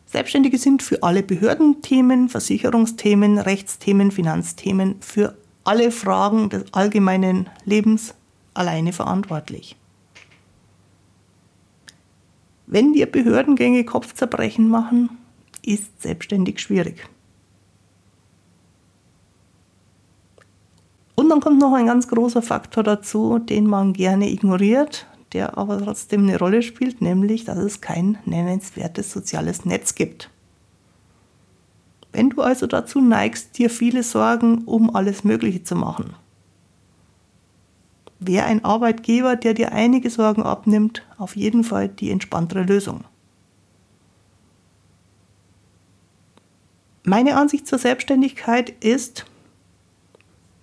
Selbstständige 0.07 0.59
sind 0.59 0.83
für 0.83 1.03
alle 1.03 1.23
Behördenthemen, 1.23 2.29
Versicherungsthemen, 2.29 3.39
Rechtsthemen, 3.39 4.11
Finanzthemen, 4.11 4.97
für 5.01 5.37
alle 5.65 5.91
Fragen 5.91 6.51
des 6.51 6.73
allgemeinen 6.75 7.49
Lebens 7.65 8.15
alleine 8.53 8.93
verantwortlich. 8.93 9.77
Wenn 12.67 12.93
dir 12.93 13.07
Behördengänge 13.07 13.85
Kopfzerbrechen 13.85 14.69
machen, 14.69 15.11
ist 15.63 16.03
selbstständig 16.03 16.59
schwierig. 16.59 17.09
Und 21.15 21.29
dann 21.29 21.41
kommt 21.41 21.59
noch 21.59 21.75
ein 21.75 21.87
ganz 21.87 22.09
großer 22.09 22.43
Faktor 22.43 22.83
dazu, 22.83 23.39
den 23.39 23.67
man 23.67 23.93
gerne 23.93 24.31
ignoriert, 24.31 25.07
der 25.33 25.59
aber 25.59 25.83
trotzdem 25.83 26.23
eine 26.23 26.39
Rolle 26.39 26.63
spielt, 26.63 27.01
nämlich, 27.01 27.45
dass 27.45 27.59
es 27.59 27.81
kein 27.81 28.19
nennenswertes 28.25 29.13
soziales 29.13 29.65
Netz 29.65 29.95
gibt. 29.95 30.31
Wenn 32.13 32.31
du 32.31 32.43
also 32.43 32.67
dazu 32.67 33.01
neigst, 33.01 33.57
dir 33.59 33.71
viele 33.71 34.03
Sorgen 34.03 34.65
um 34.65 34.95
alles 34.95 35.25
Mögliche 35.25 35.65
zu 35.65 35.75
machen, 35.75 36.15
wäre 38.21 38.47
ein 38.47 38.65
Arbeitgeber, 38.65 39.37
der 39.37 39.55
dir 39.55 39.73
einige 39.73 40.11
Sorgen 40.11 40.43
abnimmt, 40.43 41.03
auf 41.19 41.37
jeden 41.37 41.65
Fall 41.65 41.89
die 41.89 42.11
entspanntere 42.11 42.63
Lösung. 42.63 43.05
Meine 47.05 47.37
Ansicht 47.37 47.67
zur 47.67 47.79
Selbstständigkeit 47.79 48.71
ist, 48.85 49.27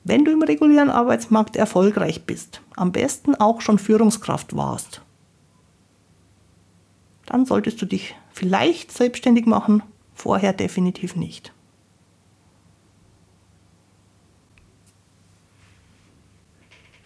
wenn 0.09 0.25
du 0.25 0.31
im 0.31 0.41
regulären 0.41 0.89
Arbeitsmarkt 0.89 1.55
erfolgreich 1.55 2.25
bist, 2.25 2.61
am 2.75 2.91
besten 2.91 3.35
auch 3.35 3.61
schon 3.61 3.79
Führungskraft 3.79 4.55
warst, 4.55 5.01
dann 7.25 7.45
solltest 7.45 7.81
du 7.81 7.85
dich 7.85 8.15
vielleicht 8.33 8.91
selbstständig 8.91 9.45
machen, 9.45 9.83
Vorher 10.19 10.51
definitiv 10.51 11.15
nicht. 11.15 11.53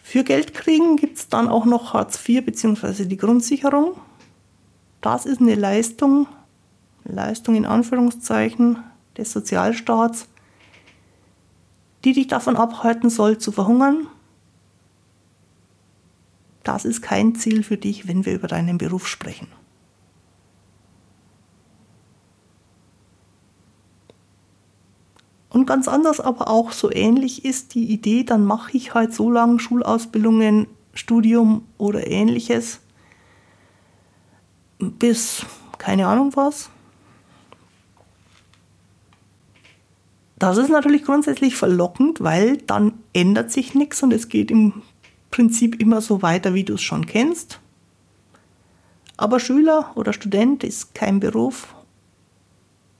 Für 0.02 0.24
Geld 0.24 0.52
kriegen 0.52 0.96
gibt 0.96 1.18
es 1.18 1.28
dann 1.28 1.48
auch 1.48 1.64
noch 1.64 1.94
Hartz 1.94 2.28
IV 2.28 2.44
bzw. 2.44 3.04
die 3.04 3.16
Grundsicherung. 3.16 3.92
Das 5.00 5.26
ist 5.26 5.40
eine 5.40 5.54
Leistung, 5.54 6.26
Leistung 7.04 7.54
in 7.54 7.66
Anführungszeichen 7.66 8.82
des 9.16 9.32
Sozialstaats, 9.32 10.26
die 12.04 12.12
dich 12.12 12.26
davon 12.26 12.56
abhalten 12.56 13.10
soll 13.10 13.38
zu 13.38 13.50
verhungern. 13.50 14.06
Das 16.62 16.84
ist 16.84 17.02
kein 17.02 17.34
Ziel 17.34 17.62
für 17.62 17.76
dich, 17.76 18.08
wenn 18.08 18.24
wir 18.24 18.34
über 18.34 18.48
deinen 18.48 18.78
Beruf 18.78 19.06
sprechen. 19.06 19.48
Und 25.50 25.66
ganz 25.66 25.86
anders, 25.86 26.18
aber 26.18 26.48
auch 26.48 26.72
so 26.72 26.90
ähnlich 26.90 27.44
ist 27.44 27.74
die 27.74 27.84
Idee, 27.92 28.24
dann 28.24 28.44
mache 28.44 28.76
ich 28.76 28.92
halt 28.92 29.14
so 29.14 29.30
lange 29.30 29.60
Schulausbildungen, 29.60 30.66
Studium 30.94 31.64
oder 31.78 32.08
ähnliches, 32.08 32.80
bis 34.78 35.46
keine 35.78 36.08
Ahnung 36.08 36.32
was. 36.34 36.70
Das 40.44 40.58
ist 40.58 40.68
natürlich 40.68 41.04
grundsätzlich 41.04 41.56
verlockend, 41.56 42.20
weil 42.20 42.58
dann 42.58 42.92
ändert 43.14 43.50
sich 43.50 43.74
nichts 43.74 44.02
und 44.02 44.12
es 44.12 44.28
geht 44.28 44.50
im 44.50 44.82
Prinzip 45.30 45.80
immer 45.80 46.02
so 46.02 46.20
weiter, 46.20 46.52
wie 46.52 46.64
du 46.64 46.74
es 46.74 46.82
schon 46.82 47.06
kennst. 47.06 47.60
Aber 49.16 49.40
Schüler 49.40 49.92
oder 49.94 50.12
Student 50.12 50.62
ist 50.62 50.94
kein 50.94 51.18
Beruf 51.18 51.74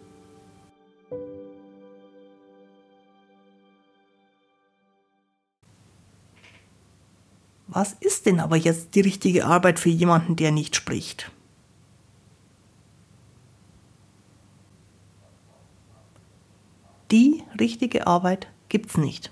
Was 7.67 7.95
ist 7.99 8.25
denn 8.25 8.39
aber 8.39 8.55
jetzt 8.57 8.95
die 8.95 9.01
richtige 9.01 9.45
Arbeit 9.45 9.79
für 9.79 9.89
jemanden, 9.89 10.35
der 10.35 10.51
nicht 10.51 10.75
spricht? 10.75 11.31
Die 17.11 17.43
richtige 17.59 18.05
Arbeit 18.05 18.47
gibt's 18.69 18.97
nicht. 18.97 19.31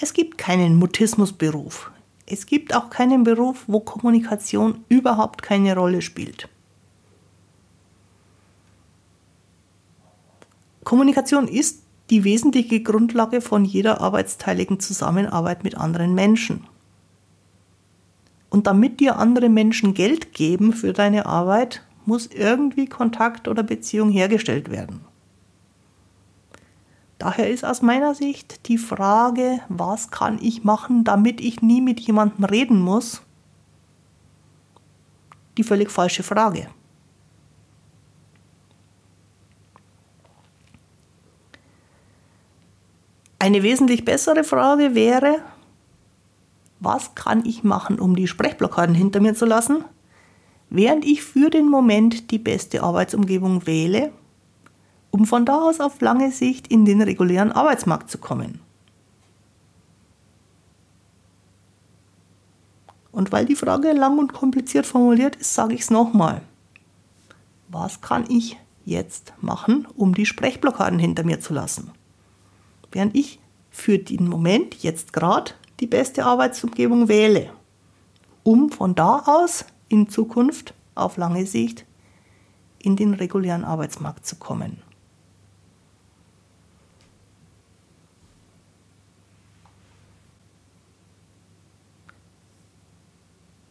Es 0.00 0.12
gibt 0.12 0.36
keinen 0.36 0.76
Mutismusberuf. 0.76 1.90
Es 2.26 2.46
gibt 2.46 2.74
auch 2.74 2.90
keinen 2.90 3.24
Beruf, 3.24 3.64
wo 3.68 3.80
Kommunikation 3.80 4.84
überhaupt 4.88 5.42
keine 5.42 5.74
Rolle 5.74 6.02
spielt. 6.02 6.48
Kommunikation 10.84 11.48
ist 11.48 11.82
die 12.10 12.24
wesentliche 12.24 12.82
Grundlage 12.82 13.40
von 13.40 13.64
jeder 13.64 14.00
arbeitsteiligen 14.00 14.80
Zusammenarbeit 14.80 15.62
mit 15.62 15.76
anderen 15.76 16.14
Menschen. 16.14 16.66
Und 18.50 18.66
damit 18.66 18.98
dir 18.98 19.18
andere 19.18 19.48
Menschen 19.48 19.94
Geld 19.94 20.32
geben 20.32 20.72
für 20.72 20.92
deine 20.92 21.26
Arbeit, 21.26 21.84
muss 22.06 22.26
irgendwie 22.26 22.86
Kontakt 22.86 23.48
oder 23.48 23.62
Beziehung 23.62 24.10
hergestellt 24.10 24.70
werden. 24.70 25.07
Daher 27.18 27.50
ist 27.50 27.64
aus 27.64 27.82
meiner 27.82 28.14
Sicht 28.14 28.68
die 28.68 28.78
Frage, 28.78 29.60
was 29.68 30.10
kann 30.10 30.38
ich 30.40 30.62
machen, 30.62 31.02
damit 31.02 31.40
ich 31.40 31.62
nie 31.62 31.80
mit 31.80 31.98
jemandem 31.98 32.44
reden 32.44 32.80
muss, 32.80 33.22
die 35.56 35.64
völlig 35.64 35.90
falsche 35.90 36.22
Frage. 36.22 36.68
Eine 43.40 43.64
wesentlich 43.64 44.04
bessere 44.04 44.44
Frage 44.44 44.94
wäre, 44.94 45.42
was 46.78 47.16
kann 47.16 47.44
ich 47.44 47.64
machen, 47.64 47.98
um 47.98 48.14
die 48.14 48.28
Sprechblockaden 48.28 48.94
hinter 48.94 49.20
mir 49.20 49.34
zu 49.34 49.46
lassen, 49.46 49.84
während 50.70 51.04
ich 51.04 51.24
für 51.24 51.50
den 51.50 51.68
Moment 51.68 52.30
die 52.30 52.38
beste 52.38 52.84
Arbeitsumgebung 52.84 53.66
wähle 53.66 54.12
um 55.10 55.26
von 55.26 55.44
da 55.44 55.62
aus 55.62 55.80
auf 55.80 56.00
lange 56.00 56.30
Sicht 56.30 56.68
in 56.68 56.84
den 56.84 57.02
regulären 57.02 57.52
Arbeitsmarkt 57.52 58.10
zu 58.10 58.18
kommen. 58.18 58.60
Und 63.10 63.32
weil 63.32 63.46
die 63.46 63.56
Frage 63.56 63.92
lang 63.92 64.18
und 64.18 64.32
kompliziert 64.32 64.86
formuliert 64.86 65.36
ist, 65.36 65.54
sage 65.54 65.74
ich 65.74 65.80
es 65.80 65.90
nochmal. 65.90 66.42
Was 67.68 68.00
kann 68.00 68.24
ich 68.28 68.56
jetzt 68.84 69.34
machen, 69.40 69.88
um 69.96 70.14
die 70.14 70.26
Sprechblockaden 70.26 70.98
hinter 70.98 71.24
mir 71.24 71.40
zu 71.40 71.52
lassen? 71.52 71.90
Während 72.92 73.14
ich 73.16 73.40
für 73.70 73.98
den 73.98 74.28
Moment 74.28 74.82
jetzt 74.82 75.12
gerade 75.12 75.52
die 75.80 75.86
beste 75.86 76.24
Arbeitsumgebung 76.24 77.08
wähle, 77.08 77.50
um 78.44 78.70
von 78.70 78.94
da 78.94 79.22
aus 79.26 79.64
in 79.88 80.08
Zukunft 80.08 80.74
auf 80.94 81.16
lange 81.16 81.46
Sicht 81.46 81.84
in 82.78 82.96
den 82.96 83.14
regulären 83.14 83.64
Arbeitsmarkt 83.64 84.26
zu 84.26 84.36
kommen. 84.36 84.82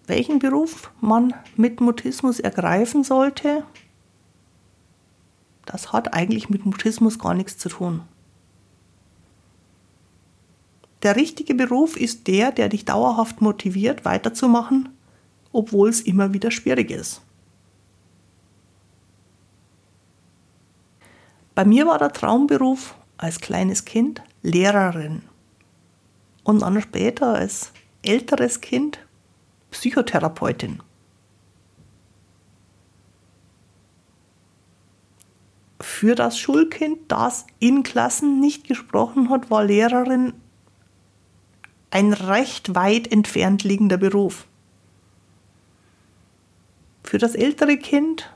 Welchen 0.07 0.39
Beruf 0.39 0.91
man 1.01 1.33
mit 1.55 1.81
Mutismus 1.81 2.39
ergreifen 2.39 3.03
sollte, 3.03 3.63
das 5.65 5.91
hat 5.91 6.13
eigentlich 6.13 6.49
mit 6.49 6.65
Mutismus 6.65 7.19
gar 7.19 7.33
nichts 7.33 7.57
zu 7.57 7.69
tun. 7.69 8.01
Der 11.03 11.15
richtige 11.15 11.53
Beruf 11.53 11.97
ist 11.97 12.27
der, 12.27 12.51
der 12.51 12.69
dich 12.69 12.85
dauerhaft 12.85 13.41
motiviert, 13.41 14.05
weiterzumachen, 14.05 14.89
obwohl 15.51 15.89
es 15.89 16.01
immer 16.01 16.33
wieder 16.33 16.51
schwierig 16.51 16.89
ist. 16.89 17.21
Bei 21.53 21.65
mir 21.65 21.85
war 21.85 21.97
der 21.97 22.13
Traumberuf 22.13 22.95
als 23.17 23.39
kleines 23.39 23.85
Kind 23.85 24.21
Lehrerin 24.41 25.23
und 26.43 26.61
dann 26.61 26.81
später 26.81 27.33
als 27.35 27.73
älteres 28.03 28.61
Kind 28.61 28.99
Psychotherapeutin. 29.77 30.81
Für 35.79 36.15
das 36.15 36.39
Schulkind, 36.39 37.11
das 37.11 37.45
in 37.59 37.83
Klassen 37.83 38.39
nicht 38.39 38.67
gesprochen 38.67 39.29
hat, 39.29 39.51
war 39.51 39.63
Lehrerin 39.63 40.33
ein 41.91 42.13
recht 42.13 42.73
weit 42.73 43.11
entfernt 43.11 43.63
liegender 43.63 43.97
Beruf. 43.97 44.47
Für 47.03 47.19
das 47.19 47.35
ältere 47.35 47.77
Kind, 47.77 48.33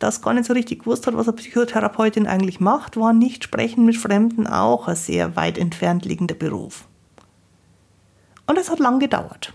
das 0.00 0.22
gar 0.22 0.34
nicht 0.34 0.46
so 0.46 0.54
richtig 0.54 0.80
gewusst 0.80 1.06
hat, 1.06 1.16
was 1.16 1.28
eine 1.28 1.36
Psychotherapeutin 1.36 2.26
eigentlich 2.26 2.58
macht, 2.58 2.96
war 2.96 3.12
nicht 3.12 3.44
Sprechen 3.44 3.84
mit 3.84 3.96
Fremden 3.96 4.48
auch 4.48 4.88
ein 4.88 4.96
sehr 4.96 5.36
weit 5.36 5.56
entfernt 5.56 6.04
liegender 6.04 6.34
Beruf. 6.34 6.88
Und 8.46 8.58
es 8.58 8.68
hat 8.68 8.80
lang 8.80 8.98
gedauert. 8.98 9.54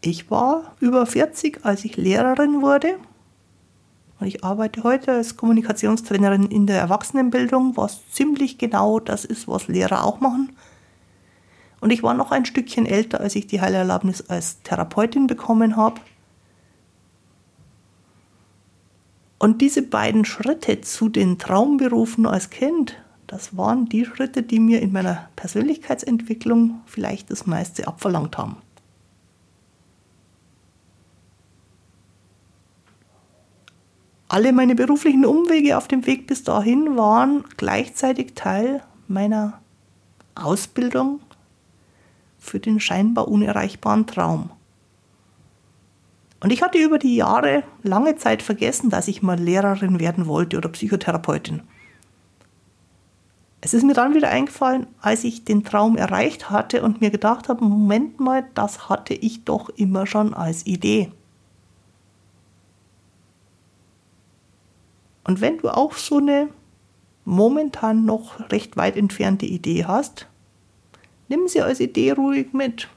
Ich 0.00 0.30
war 0.30 0.76
über 0.80 1.06
40, 1.06 1.64
als 1.64 1.84
ich 1.84 1.96
Lehrerin 1.96 2.62
wurde. 2.62 2.98
Und 4.20 4.26
ich 4.26 4.44
arbeite 4.44 4.82
heute 4.82 5.12
als 5.12 5.36
Kommunikationstrainerin 5.36 6.46
in 6.46 6.66
der 6.66 6.78
Erwachsenenbildung, 6.78 7.76
was 7.76 8.08
ziemlich 8.10 8.58
genau 8.58 9.00
das 9.00 9.24
ist, 9.24 9.48
was 9.48 9.68
Lehrer 9.68 10.04
auch 10.04 10.20
machen. 10.20 10.52
Und 11.80 11.90
ich 11.90 12.02
war 12.02 12.14
noch 12.14 12.32
ein 12.32 12.44
Stückchen 12.44 12.86
älter, 12.86 13.20
als 13.20 13.36
ich 13.36 13.46
die 13.46 13.60
Heilerlaubnis 13.60 14.28
als 14.28 14.62
Therapeutin 14.62 15.26
bekommen 15.26 15.76
habe. 15.76 16.00
Und 19.38 19.60
diese 19.60 19.82
beiden 19.82 20.24
Schritte 20.24 20.80
zu 20.80 21.08
den 21.08 21.38
Traumberufen 21.38 22.26
als 22.26 22.50
Kind, 22.50 22.96
das 23.28 23.56
waren 23.56 23.88
die 23.88 24.04
Schritte, 24.04 24.42
die 24.42 24.58
mir 24.58 24.82
in 24.82 24.90
meiner 24.90 25.28
Persönlichkeitsentwicklung 25.36 26.80
vielleicht 26.86 27.30
das 27.30 27.46
meiste 27.46 27.86
abverlangt 27.86 28.36
haben. 28.36 28.56
Alle 34.28 34.52
meine 34.52 34.74
beruflichen 34.74 35.24
Umwege 35.24 35.78
auf 35.78 35.88
dem 35.88 36.04
Weg 36.04 36.26
bis 36.26 36.44
dahin 36.44 36.96
waren 36.98 37.44
gleichzeitig 37.56 38.34
Teil 38.34 38.82
meiner 39.06 39.60
Ausbildung 40.34 41.20
für 42.38 42.60
den 42.60 42.78
scheinbar 42.78 43.28
unerreichbaren 43.28 44.06
Traum. 44.06 44.50
Und 46.40 46.52
ich 46.52 46.62
hatte 46.62 46.78
über 46.78 46.98
die 46.98 47.16
Jahre 47.16 47.64
lange 47.82 48.16
Zeit 48.16 48.42
vergessen, 48.42 48.90
dass 48.90 49.08
ich 49.08 49.22
mal 49.22 49.38
Lehrerin 49.38 49.98
werden 49.98 50.26
wollte 50.26 50.58
oder 50.58 50.68
Psychotherapeutin. 50.68 51.62
Es 53.60 53.74
ist 53.74 53.82
mir 53.82 53.94
dann 53.94 54.14
wieder 54.14 54.28
eingefallen, 54.28 54.86
als 55.00 55.24
ich 55.24 55.44
den 55.44 55.64
Traum 55.64 55.96
erreicht 55.96 56.48
hatte 56.48 56.82
und 56.82 57.00
mir 57.00 57.10
gedacht 57.10 57.48
habe, 57.48 57.64
Moment 57.64 58.20
mal, 58.20 58.46
das 58.54 58.88
hatte 58.88 59.14
ich 59.14 59.44
doch 59.44 59.68
immer 59.70 60.06
schon 60.06 60.32
als 60.32 60.64
Idee. 60.66 61.10
Und 65.28 65.42
wenn 65.42 65.58
du 65.58 65.68
auch 65.68 65.92
so 65.92 66.16
eine 66.16 66.48
momentan 67.26 68.06
noch 68.06 68.50
recht 68.50 68.78
weit 68.78 68.96
entfernte 68.96 69.44
Idee 69.44 69.84
hast, 69.84 70.26
nimm 71.28 71.48
sie 71.48 71.60
als 71.60 71.80
Idee 71.80 72.12
ruhig 72.12 72.54
mit, 72.54 72.88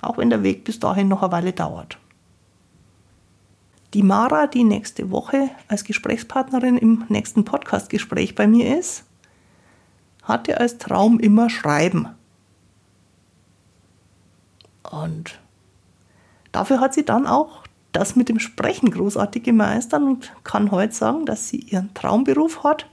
auch 0.00 0.18
wenn 0.18 0.30
der 0.30 0.42
Weg 0.42 0.64
bis 0.64 0.80
dahin 0.80 1.06
noch 1.06 1.22
eine 1.22 1.30
Weile 1.30 1.52
dauert. 1.52 1.96
Die 3.94 4.02
Mara, 4.02 4.48
die 4.48 4.64
nächste 4.64 5.12
Woche 5.12 5.50
als 5.68 5.84
Gesprächspartnerin 5.84 6.76
im 6.76 7.04
nächsten 7.08 7.44
Podcastgespräch 7.44 8.34
bei 8.34 8.48
mir 8.48 8.76
ist, 8.76 9.04
hatte 10.24 10.58
als 10.58 10.78
Traum 10.78 11.20
immer 11.20 11.50
Schreiben. 11.50 12.08
Und 14.90 15.38
dafür 16.50 16.80
hat 16.80 16.94
sie 16.94 17.04
dann 17.04 17.28
auch 17.28 17.62
das 17.92 18.16
mit 18.16 18.28
dem 18.28 18.38
Sprechen 18.38 18.90
großartig 18.90 19.42
gemeistert 19.42 20.02
und 20.02 20.32
kann 20.44 20.70
heute 20.70 20.94
sagen, 20.94 21.26
dass 21.26 21.48
sie 21.48 21.58
ihren 21.58 21.92
Traumberuf 21.94 22.62
hat 22.64 22.86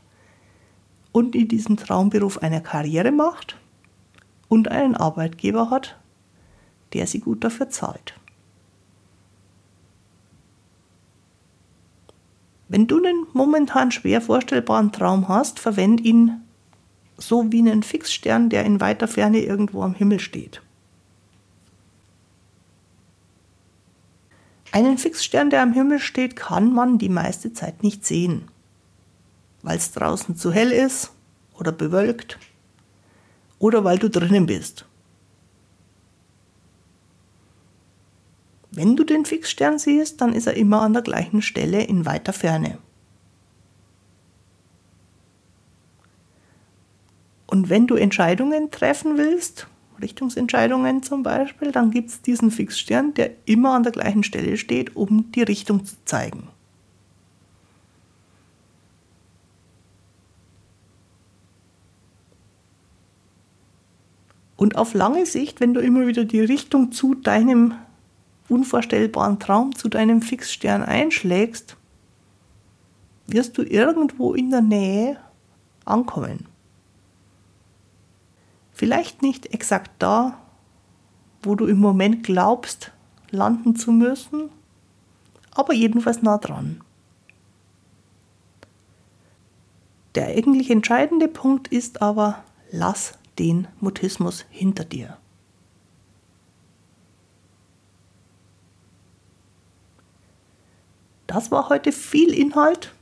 und 1.12 1.36
in 1.36 1.48
diesem 1.48 1.78
Traumberuf 1.78 2.40
eine 2.40 2.62
Karriere 2.62 3.12
macht 3.12 3.58
und 4.48 4.70
einen 4.70 4.96
Arbeitgeber 4.96 5.70
hat, 5.70 5.98
der 6.94 7.08
sie 7.08 7.20
gut 7.20 7.44
dafür 7.44 7.70
zahlt. 7.70 8.16
Wenn 12.68 12.88
du 12.88 12.98
einen 12.98 13.28
momentan 13.34 13.92
schwer 13.92 14.22
vorstellbaren 14.22 14.92
Traum 14.92 15.28
hast, 15.28 15.60
verwend 15.60 16.02
ihn 16.02 16.42
so 17.18 17.52
wie 17.52 17.60
einen 17.60 17.84
Fixstern, 17.84 18.50
der 18.50 18.66
in 18.66 18.82
weiter 18.82 19.08
Ferne 19.08 19.40
irgendwo 19.40 19.84
am 19.84 19.94
Himmel 19.94 20.20
steht. 20.20 20.62
Einen 24.76 24.98
Fixstern, 24.98 25.50
der 25.50 25.62
am 25.62 25.72
Himmel 25.72 26.00
steht, 26.00 26.36
kann 26.36 26.74
man 26.74 26.98
die 26.98 27.08
meiste 27.08 27.54
Zeit 27.54 27.82
nicht 27.82 28.06
sehen, 28.06 28.50
weil 29.62 29.78
es 29.78 29.94
draußen 29.94 30.36
zu 30.36 30.52
hell 30.52 30.74
ist 30.74 31.14
oder 31.58 31.72
bewölkt 31.72 32.38
oder 33.58 33.86
weil 33.86 34.00
du 34.00 34.10
drinnen 34.10 34.48
bist. 34.48 34.86
Wenn 38.70 38.98
du 38.98 39.06
den 39.06 39.24
Fixstern 39.24 39.80
siehst, 39.80 40.20
dann 40.20 40.34
ist 40.34 40.46
er 40.46 40.58
immer 40.58 40.82
an 40.82 40.92
der 40.92 41.04
gleichen 41.04 41.42
Stelle 41.42 41.82
in 41.82 42.06
weiter 42.06 42.34
Ferne. 42.34 42.78
Und 47.48 47.70
wenn 47.70 47.88
du 47.88 47.96
Entscheidungen 47.96 48.72
treffen 48.72 49.18
willst, 49.18 49.68
Richtungsentscheidungen 50.02 51.04
zum 51.04 51.24
Beispiel, 51.24 51.72
dann 51.72 51.92
gibt 51.92 52.10
es 52.10 52.22
diesen 52.22 52.52
Fixstern, 52.52 53.14
der 53.14 53.32
immer 53.46 53.74
an 53.74 53.84
der 53.84 53.92
gleichen 53.92 54.24
Stelle 54.24 54.58
steht, 54.58 54.96
um 54.96 55.32
die 55.32 55.44
Richtung 55.44 55.86
zu 55.86 55.96
zeigen. 56.06 56.48
Und 64.58 64.78
auf 64.78 64.94
lange 64.94 65.26
Sicht, 65.26 65.60
wenn 65.60 65.74
du 65.74 65.82
immer 65.82 66.08
wieder 66.08 66.26
die 66.26 66.40
Richtung 66.40 66.92
zu 66.92 67.14
deinem 67.14 67.74
unvorstellbaren 68.48 69.40
Traum, 69.40 69.76
zu 69.76 69.90
deinem 69.90 70.22
Fixstern 70.22 70.84
einschlägst, 70.84 71.76
wirst 73.28 73.58
du 73.58 73.64
irgendwo 73.64 74.34
in 74.34 74.52
der 74.52 74.62
Nähe 74.62 75.18
ankommen. 75.84 76.55
Vielleicht 78.76 79.22
nicht 79.22 79.54
exakt 79.54 79.92
da, 80.00 80.38
wo 81.42 81.56
du 81.56 81.66
im 81.66 81.80
Moment 81.80 82.24
glaubst, 82.24 82.92
landen 83.32 83.78
zu 83.78 83.94
müssen, 83.94 84.50
aber 85.52 85.74
jedenfalls 85.74 86.22
nah 86.22 86.38
dran. 86.38 86.82
Der 90.14 90.28
eigentlich 90.28 90.70
entscheidende 90.70 91.30
Punkt 91.30 91.70
ist 91.70 92.02
aber, 92.02 92.44
lass 92.70 93.18
den 93.40 93.70
Mutismus 93.80 94.46
hinter 94.50 94.84
dir. 94.84 95.18
Das 101.28 101.50
war 101.50 101.70
heute 101.70 101.94
viel 101.94 102.34
Inhalt 102.34 102.94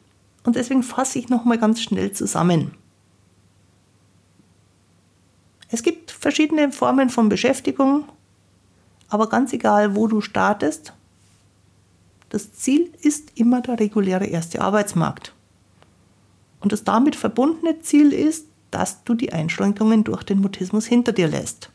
und 0.43 0.55
deswegen 0.55 0.83
fasse 0.83 1.17
ich 1.17 1.29
nochmal 1.29 1.57
ganz 1.57 1.81
schnell 1.81 2.11
zusammen. 2.11 2.77
Es 5.73 5.81
gibt 5.81 6.11
verschiedene 6.11 6.71
Formen 6.71 7.09
von 7.09 7.29
Beschäftigung, 7.29 8.05
aber 9.09 9.27
ganz 9.27 9.53
egal, 9.53 9.95
wo 9.95 10.05
du 10.05 10.21
startest, 10.21 10.93
das 12.29 12.53
Ziel 12.53 12.93
ist 13.01 13.31
immer 13.39 13.59
der 13.59 13.79
reguläre 13.79 14.27
erste 14.27 14.61
Arbeitsmarkt. 14.61 15.33
Und 16.59 16.73
das 16.73 16.83
damit 16.83 17.15
verbundene 17.15 17.79
Ziel 17.79 18.13
ist, 18.13 18.45
dass 18.69 19.03
du 19.03 19.15
die 19.15 19.33
Einschränkungen 19.33 20.03
durch 20.03 20.21
den 20.21 20.41
Mutismus 20.41 20.85
hinter 20.85 21.11
dir 21.11 21.27
lässt. 21.27 21.71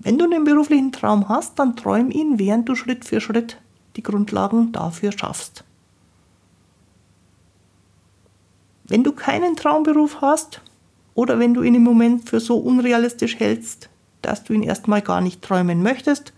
Wenn 0.00 0.18
du 0.18 0.24
einen 0.24 0.42
beruflichen 0.42 0.90
Traum 0.90 1.28
hast, 1.28 1.56
dann 1.60 1.76
träum 1.76 2.10
ihn, 2.10 2.40
während 2.40 2.68
du 2.68 2.74
Schritt 2.74 3.04
für 3.04 3.20
Schritt 3.20 3.58
die 3.94 4.02
Grundlagen 4.02 4.72
dafür 4.72 5.12
schaffst. 5.12 5.62
Wenn 8.88 9.04
du 9.04 9.12
keinen 9.12 9.54
Traumberuf 9.54 10.20
hast, 10.20 10.62
oder 11.14 11.38
wenn 11.38 11.54
du 11.54 11.62
ihn 11.62 11.74
im 11.74 11.82
Moment 11.82 12.28
für 12.28 12.40
so 12.40 12.58
unrealistisch 12.58 13.38
hältst, 13.38 13.88
dass 14.22 14.44
du 14.44 14.52
ihn 14.52 14.62
erstmal 14.62 15.02
gar 15.02 15.20
nicht 15.20 15.42
träumen 15.42 15.82
möchtest, 15.82 16.32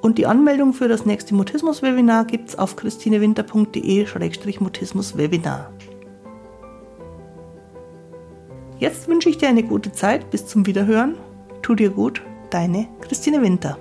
Und 0.00 0.18
die 0.18 0.26
Anmeldung 0.26 0.72
für 0.72 0.88
das 0.88 1.06
nächste 1.06 1.36
Mutismus-Webinar 1.36 2.24
gibt's 2.24 2.58
auf 2.58 2.74
christinewinter.de-mutismus-webinar. 2.74 5.72
Jetzt 8.80 9.06
wünsche 9.06 9.28
ich 9.28 9.38
dir 9.38 9.48
eine 9.48 9.62
gute 9.62 9.92
Zeit. 9.92 10.30
Bis 10.30 10.48
zum 10.48 10.66
Wiederhören. 10.66 11.14
Tu 11.62 11.76
dir 11.76 11.90
gut. 11.90 12.22
Deine 12.50 12.88
Christine 13.00 13.40
Winter. 13.40 13.78